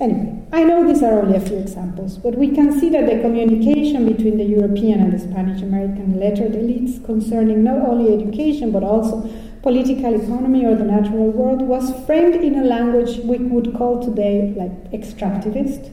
[0.00, 3.20] Anyway, I know these are only a few examples, but we can see that the
[3.20, 8.84] communication between the European and the Spanish American lettered elites concerning not only education but
[8.84, 9.28] also
[9.62, 14.54] political economy or the natural world was framed in a language we would call today
[14.56, 15.92] like extractivist.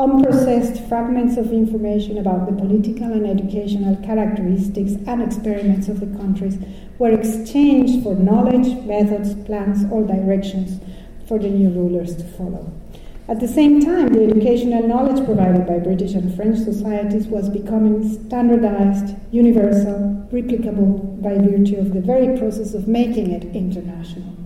[0.00, 6.56] Unprocessed fragments of information about the political and educational characteristics and experiments of the countries
[6.98, 10.80] were exchanged for knowledge, methods, plans, or directions
[11.28, 12.72] for the new rulers to follow.
[13.28, 18.24] At the same time, the educational knowledge provided by British and French societies was becoming
[18.24, 24.39] standardized, universal, replicable by virtue of the very process of making it international.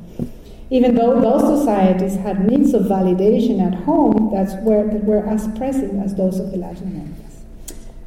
[0.70, 5.46] Even though those societies had needs of validation at home that's where, that were as
[5.56, 7.44] pressing as those of the Latin Americas.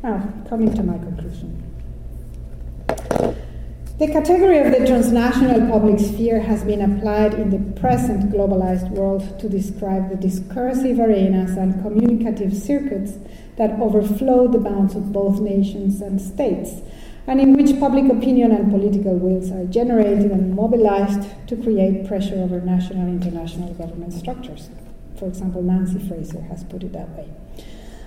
[0.03, 1.63] Now, coming to my conclusion.
[3.99, 9.39] The category of the transnational public sphere has been applied in the present globalized world
[9.39, 13.13] to describe the discursive arenas and communicative circuits
[13.55, 16.81] that overflow the bounds of both nations and states,
[17.27, 22.35] and in which public opinion and political wills are generated and mobilized to create pressure
[22.35, 24.69] over national and international government structures.
[25.17, 27.27] For example, Nancy Fraser has put it that way.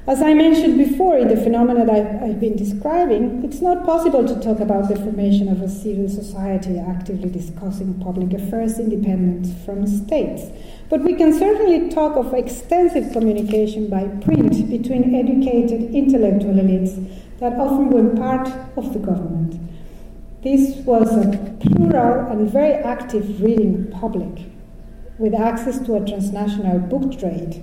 [0.07, 4.27] As I mentioned before, in the phenomena that I've, I've, been describing, it's not possible
[4.27, 9.87] to talk about the formation of a civil society actively discussing public affairs independent from
[9.87, 10.45] states.
[10.89, 16.97] But we can certainly talk of extensive communication by print between educated intellectual elites
[17.41, 19.59] that often were part of the government.
[20.43, 24.47] This was a plural and very active reading public
[25.19, 27.63] with access to a transnational book trade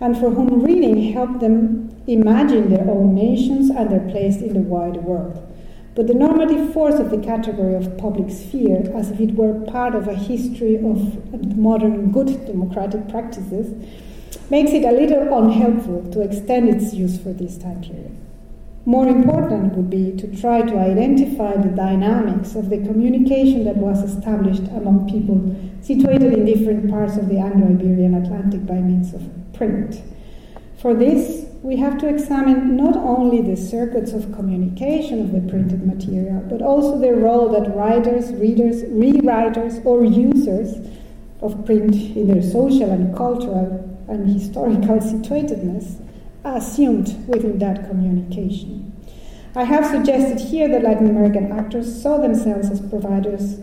[0.00, 4.60] and for whom reading helped them imagine their own nations and their place in the
[4.60, 5.44] wide world.
[5.94, 9.94] But the normative force of the category of public sphere, as if it were part
[9.94, 13.74] of a history of modern good democratic practices,
[14.48, 18.27] makes it a little unhelpful to extend its use for this time period.
[18.88, 24.02] More important would be to try to identify the dynamics of the communication that was
[24.02, 29.28] established among people situated in different parts of the Anglo Iberian Atlantic by means of
[29.52, 30.00] print.
[30.78, 35.86] For this, we have to examine not only the circuits of communication of the printed
[35.86, 40.78] material, but also the role that writers, readers, rewriters, or users
[41.42, 43.68] of print in their social and cultural
[44.08, 46.07] and historical situatedness
[46.56, 48.92] assumed within that communication.
[49.54, 53.60] I have suggested here that Latin American actors saw themselves as providers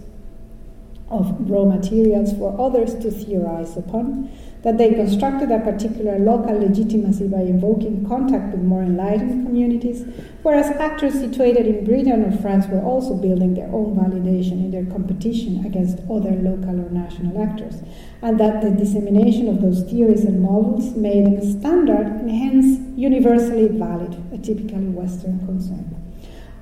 [1.09, 4.29] of raw materials for others to theorize upon,
[4.65, 10.03] that they constructed a particular local legitimacy by invoking contact with more enlightened communities,
[10.41, 14.85] whereas actors situated in Britain or France were also building their own validation in their
[14.85, 17.83] competition against other local or national actors,
[18.23, 23.67] and that the dissemination of those theories and models made them standard and hence universally
[23.67, 26.04] valid, a typically Western concern.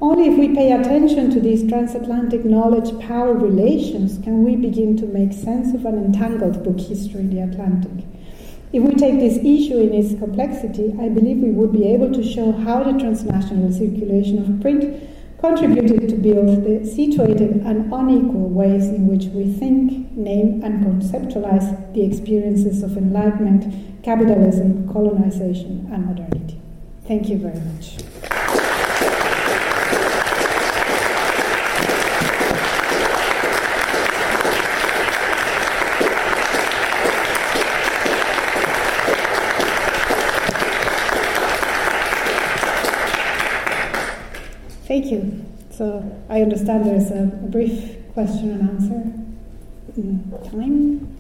[0.04, 5.06] Only if we pay attention to these transatlantic knowledge power relations can we begin to
[5.06, 8.04] make sense of an entangled book history in the Atlantic.
[8.74, 12.22] If we take this issue in its complexity, I believe we would be able to
[12.22, 15.01] show how the transnational circulation of print
[15.39, 21.93] contributed to build the situated and unequal ways in which we think, name, and conceptualize
[21.93, 26.60] the experiences of enlightenment, capitalism, colonization, and modernity.
[27.08, 28.43] Thank you very much.
[44.94, 45.44] Thank you.
[45.72, 49.02] So I understand there's a, a brief question and answer
[50.48, 51.18] time.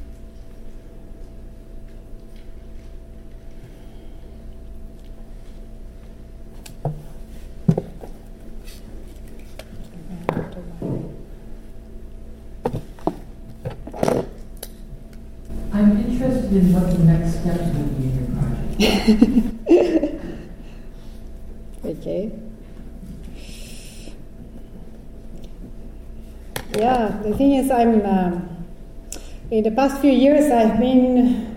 [15.73, 18.27] I'm interested in what the next steps will be in your
[21.81, 22.07] project.
[22.07, 22.43] okay.
[26.83, 28.65] Yeah, the thing is, I'm um,
[29.49, 31.55] in the past few years I've been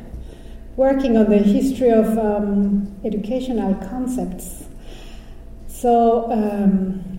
[0.77, 4.67] working on the history of um, educational concepts.
[5.67, 7.19] So um,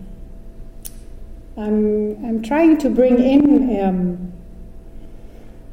[1.58, 3.78] I'm I'm trying to bring in.
[3.78, 4.32] Um,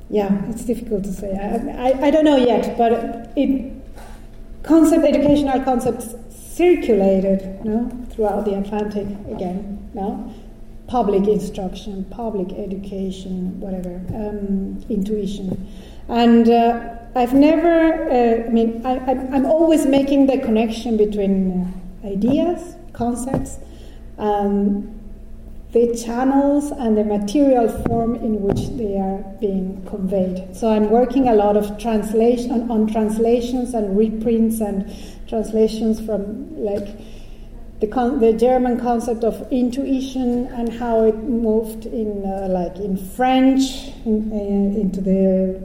[0.10, 1.32] yeah, it's difficult to say.
[1.32, 3.72] I, I, I don't know yet, but it
[4.64, 9.90] concept educational concepts circulated you know, throughout the Atlantic again.
[9.94, 10.34] No?
[10.88, 15.68] Public instruction, public education, whatever, um, intuition.
[16.08, 21.74] And uh, I've never, uh, I mean, I, am always making the connection between
[22.04, 23.58] uh, ideas, concepts,
[24.18, 24.92] um,
[25.72, 30.56] the channels and the material form in which they are being conveyed.
[30.56, 34.90] So I'm working a lot of translation on translations and reprints and
[35.28, 36.88] translations from like
[37.86, 42.98] the, con- the German concept of intuition and how it moved in uh, like in
[42.98, 45.62] French in, uh, into the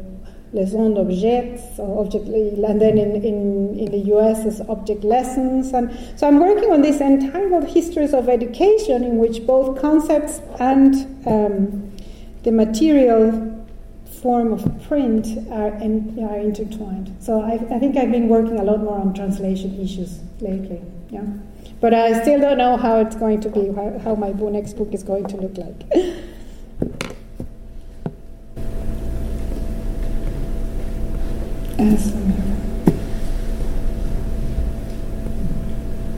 [0.52, 5.72] leçons d'objets object, and then in, in, in the US as object lessons.
[5.72, 10.94] And so I'm working on these entangled histories of education in which both concepts and
[11.26, 11.92] um,
[12.42, 13.56] the material
[14.20, 17.16] form of print are, in, are intertwined.
[17.20, 20.82] So I, I think I've been working a lot more on translation issues lately.
[21.08, 21.22] Yeah.
[21.80, 24.92] But I still don't know how it's going to be, how, how my next book
[24.92, 25.82] is going to look like.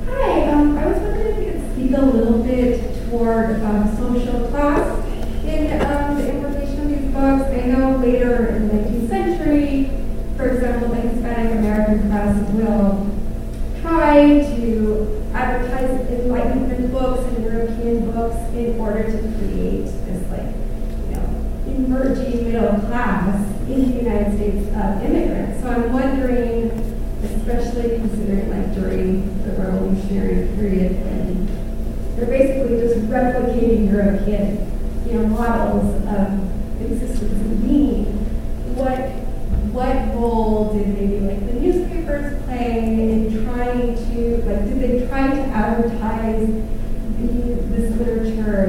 [0.09, 4.49] Hi, um, I was wondering if you could speak a little bit toward um, social
[4.49, 4.99] class
[5.45, 7.45] in um, the implication of these books.
[7.53, 9.91] I know later in the 19th century,
[10.37, 13.13] for example, the Hispanic American press will
[13.81, 20.55] try to advertise Enlightenment books and European books in order to create this like,
[21.09, 21.27] you know,
[21.67, 25.61] emerging middle class in the United States of immigrants.
[25.63, 26.71] So I'm wondering,
[27.23, 31.47] especially considering like during the revolutionary period when
[32.17, 34.71] they're basically just replicating European,
[35.07, 38.05] you know, models of existence and being,
[38.77, 39.11] what
[39.73, 45.31] what role did maybe like the newspapers play in trying to like did they try
[45.31, 47.93] to advertise the, this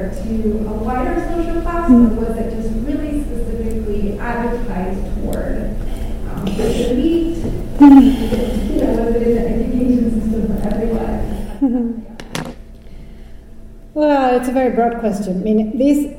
[0.09, 2.17] to a wider social class mm-hmm.
[2.17, 5.75] or was it just really specifically advertised toward
[6.29, 7.37] um, the elite?
[7.37, 8.73] Mm-hmm.
[8.73, 12.03] you know, was it in the education system for everyone?
[13.93, 15.41] Well, it's a very broad question.
[15.41, 16.15] I mean, these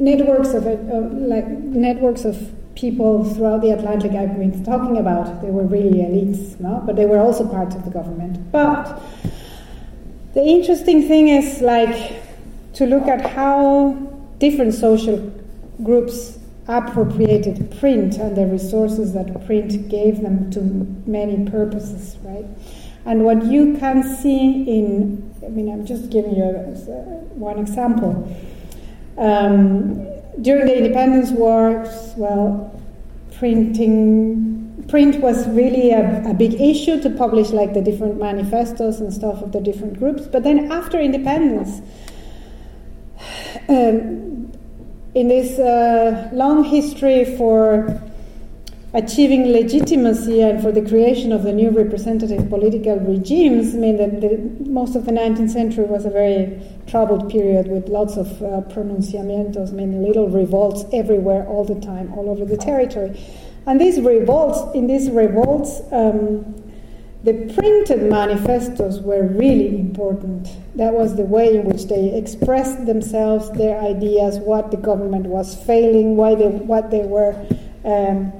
[0.00, 5.50] networks of, of like networks of people throughout the Atlantic I've been talking about, they
[5.50, 6.82] were really elites, no?
[6.84, 8.50] but they were also part of the government.
[8.50, 9.00] But
[10.34, 12.21] the interesting thing is like
[12.74, 13.92] to look at how
[14.38, 15.18] different social
[15.82, 20.60] groups appropriated print and the resources that print gave them to
[21.10, 22.46] many purposes, right?
[23.04, 26.44] And what you can see in, I mean, I'm just giving you
[27.34, 28.36] one example.
[29.18, 30.06] Um,
[30.40, 32.80] during the independence wars, well,
[33.36, 34.52] printing
[34.88, 39.42] print was really a, a, big issue to publish like the different manifestos and stuff
[39.42, 40.26] of the different groups.
[40.26, 41.80] But then after independence,
[43.68, 44.52] um,
[45.14, 48.00] in this uh, long history for
[48.94, 54.20] achieving legitimacy and for the creation of the new representative political regimes, I mean, that
[54.20, 54.36] the,
[54.68, 59.70] most of the 19th century was a very troubled period with lots of uh, pronunciamientos,
[59.70, 63.18] I mean, little revolts everywhere, all the time, all over the territory.
[63.66, 66.61] And these revolts, in these revolts, um,
[67.24, 70.48] the printed manifestos were really important.
[70.76, 75.54] That was the way in which they expressed themselves, their ideas, what the government was
[75.64, 77.34] failing, why they, what they were.
[77.84, 78.32] Um,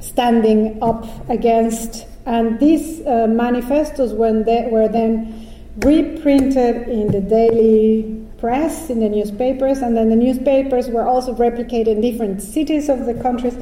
[0.00, 2.06] standing up against.
[2.26, 5.46] And these uh, manifestos when they were then
[5.78, 11.88] reprinted in the daily press, in the newspapers, and then the newspapers were also replicated
[11.88, 13.56] in different cities of the countries.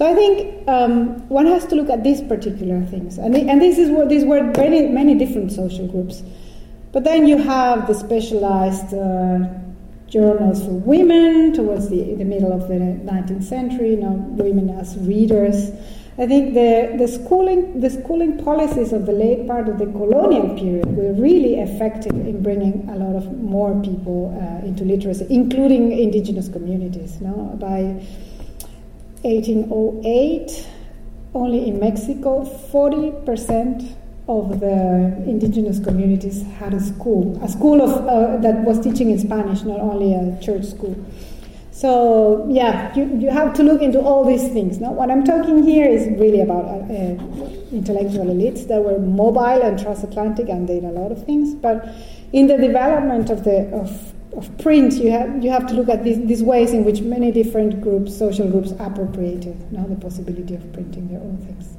[0.00, 3.76] So I think um, one has to look at these particular things, and, and this
[3.76, 6.22] is what these were many many different social groups.
[6.90, 9.40] But then you have the specialized uh,
[10.08, 14.96] journals for women towards the, the middle of the 19th century, you know, women as
[15.00, 15.70] readers.
[16.16, 20.48] I think the, the, schooling, the schooling policies of the late part of the colonial
[20.56, 25.92] period were really effective in bringing a lot of more people uh, into literacy, including
[25.92, 27.20] indigenous communities.
[27.20, 27.54] No?
[27.60, 28.02] By
[29.22, 30.66] 1808,
[31.34, 33.96] only in Mexico, 40%
[34.28, 39.18] of the indigenous communities had a school, a school of, uh, that was teaching in
[39.18, 40.96] Spanish, not only a church school.
[41.72, 44.80] So yeah, you, you have to look into all these things.
[44.80, 49.62] Now, what I'm talking here is really about uh, uh, intellectual elites that were mobile
[49.62, 51.54] and transatlantic, and did a lot of things.
[51.54, 51.88] But
[52.32, 56.04] in the development of the of, of print, you have you have to look at
[56.04, 60.72] these, these ways in which many different groups, social groups, appropriated know, the possibility of
[60.72, 61.76] printing their own things.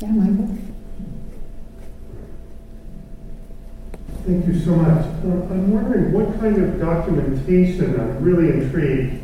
[0.00, 0.58] Yeah, Michael.
[4.26, 5.04] Thank you so much.
[5.24, 9.20] Uh, I'm wondering what kind of documentation, I'm really intrigued,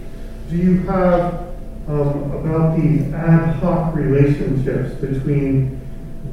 [0.51, 1.49] do you have
[1.89, 5.81] um, about these ad hoc relationships between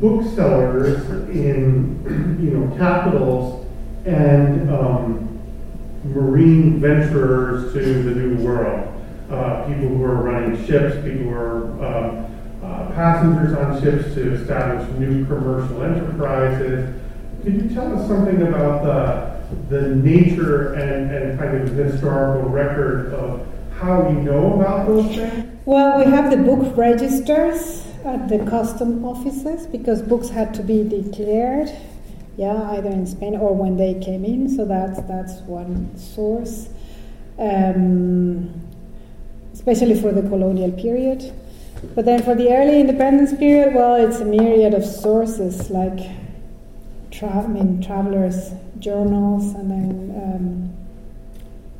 [0.01, 3.65] booksellers in you know capitals
[4.05, 5.39] and um,
[6.03, 8.91] marine venturers to the new world?
[9.31, 12.25] Uh, people who are running ships, people who are uh,
[12.63, 16.93] uh, passengers on ships to establish new commercial enterprises.
[17.43, 18.83] Could you tell us something about
[19.69, 25.15] the, the nature and, and kind of historical record of how we know about those
[25.15, 25.59] things?
[25.65, 30.87] Well, we have the book registers at the custom offices because books had to be
[30.87, 31.69] declared,
[32.37, 34.49] yeah, either in Spain or when they came in.
[34.49, 36.69] So that's that's one source,
[37.39, 38.53] um,
[39.53, 41.33] especially for the colonial period.
[41.93, 45.99] But then for the early independence period, well, it's a myriad of sources like
[47.11, 50.74] tra- I mean, travelers' journals and then um,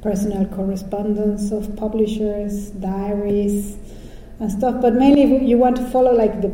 [0.06, 3.78] personal correspondence of publishers, diaries,
[4.39, 4.80] and stuff.
[4.80, 6.51] But mainly, you want to follow like the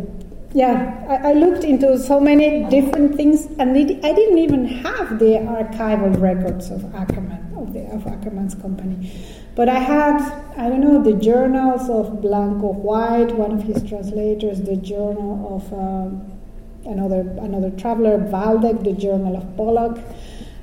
[0.53, 1.05] yeah.
[1.07, 5.33] I, I looked into so many different things, and it, I didn't even have the
[5.57, 9.11] archival records of Ackermann of the of Ackermann's company.
[9.53, 10.21] But I had,
[10.57, 15.73] I don't know, the journals of Blanco White, one of his translators, the journal of
[15.73, 16.31] um,
[16.85, 19.99] another another traveler, Waldeck, the journal of Pollock,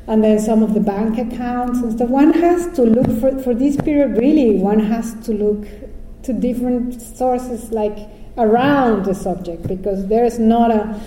[0.08, 2.08] and then some of the bank accounts and stuff.
[2.08, 5.66] One has to look for, for this period, really, one has to look
[6.22, 7.96] to different sources like
[8.36, 11.00] around the subject because there is not a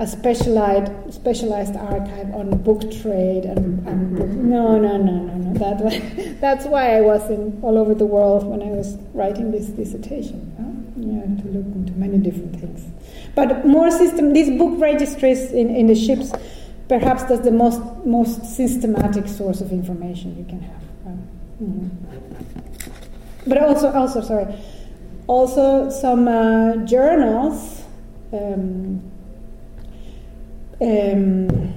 [0.00, 4.28] a specialized specialized archive on book trade and, and book.
[4.28, 8.44] no no no no no that that's why I was in all over the world
[8.44, 10.70] when I was writing this dissertation huh?
[10.96, 12.86] yeah to look into many different things
[13.34, 16.32] but more system these book registries in, in the ships
[16.88, 20.82] perhaps that's the most most systematic source of information you can have
[21.62, 21.88] mm-hmm.
[23.46, 24.46] but also also sorry
[25.26, 27.82] also some uh, journals
[28.32, 29.02] um,
[30.80, 31.74] um,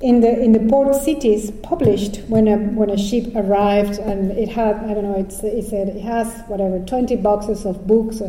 [0.00, 4.48] in the in the port cities published when a when a ship arrived and it
[4.48, 8.22] had I don't know it's it said it has whatever twenty boxes of books.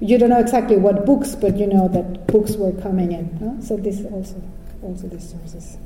[0.00, 3.36] You don't know exactly what books, but you know that books were coming in.
[3.38, 3.60] Huh?
[3.60, 4.40] So this also
[4.82, 5.76] also these sources.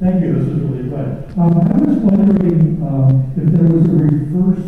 [0.00, 1.38] Thank you, this is really good.
[1.38, 4.64] Um, I was wondering um, if there was a reverse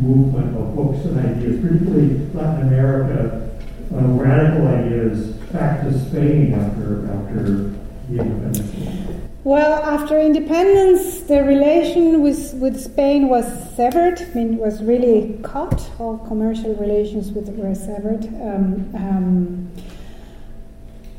[0.00, 3.50] movement of books and ideas, particularly Latin America,
[3.92, 7.42] uh, radical ideas back to Spain after, after
[8.08, 9.26] the independence.
[9.44, 10.18] Well, after
[10.50, 13.46] independence, the relation with, with Spain was
[13.76, 14.20] severed.
[14.20, 15.90] I mean, it was really cut.
[15.98, 18.24] All commercial relations with, were severed.
[18.42, 19.72] Um, um,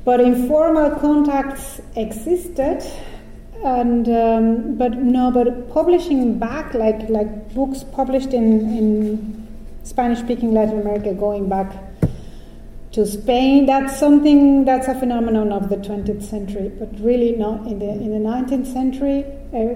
[0.04, 2.84] but informal contacts existed
[3.64, 9.48] and um, but no, but publishing back like like books published in in
[9.84, 11.72] Spanish-speaking Latin America, going back
[12.94, 17.80] to Spain, that's something that's a phenomenon of the 20th century, but really not in
[17.80, 19.26] the in the 19th century.
[19.54, 19.76] Uh,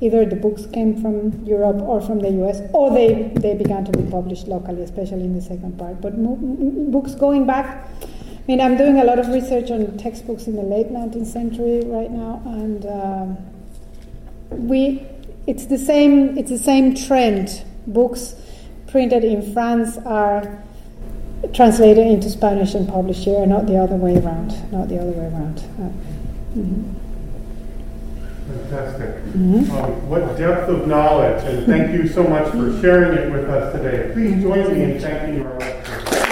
[0.00, 3.92] either the books came from Europe or from the U.S., or they they began to
[3.92, 6.00] be published locally, especially in the second part.
[6.00, 6.14] But
[6.92, 7.88] books going back
[8.46, 11.80] I mean, I'm doing a lot of research on textbooks in the late 19th century
[11.84, 13.38] right now, and um,
[14.68, 15.04] we
[15.48, 17.64] it's the same it's the same trend.
[17.88, 18.36] Books
[18.86, 20.62] printed in France are
[21.52, 24.50] translated into Spanish and published here, not the other way around.
[24.72, 25.58] Not the other way around.
[25.58, 25.90] Uh,
[26.58, 26.96] mm-hmm.
[28.46, 29.24] Fantastic.
[29.32, 29.70] Mm-hmm.
[29.72, 33.72] Um, what depth of knowledge, and thank you so much for sharing it with us
[33.74, 34.12] today.
[34.12, 36.25] Please join me in thanking our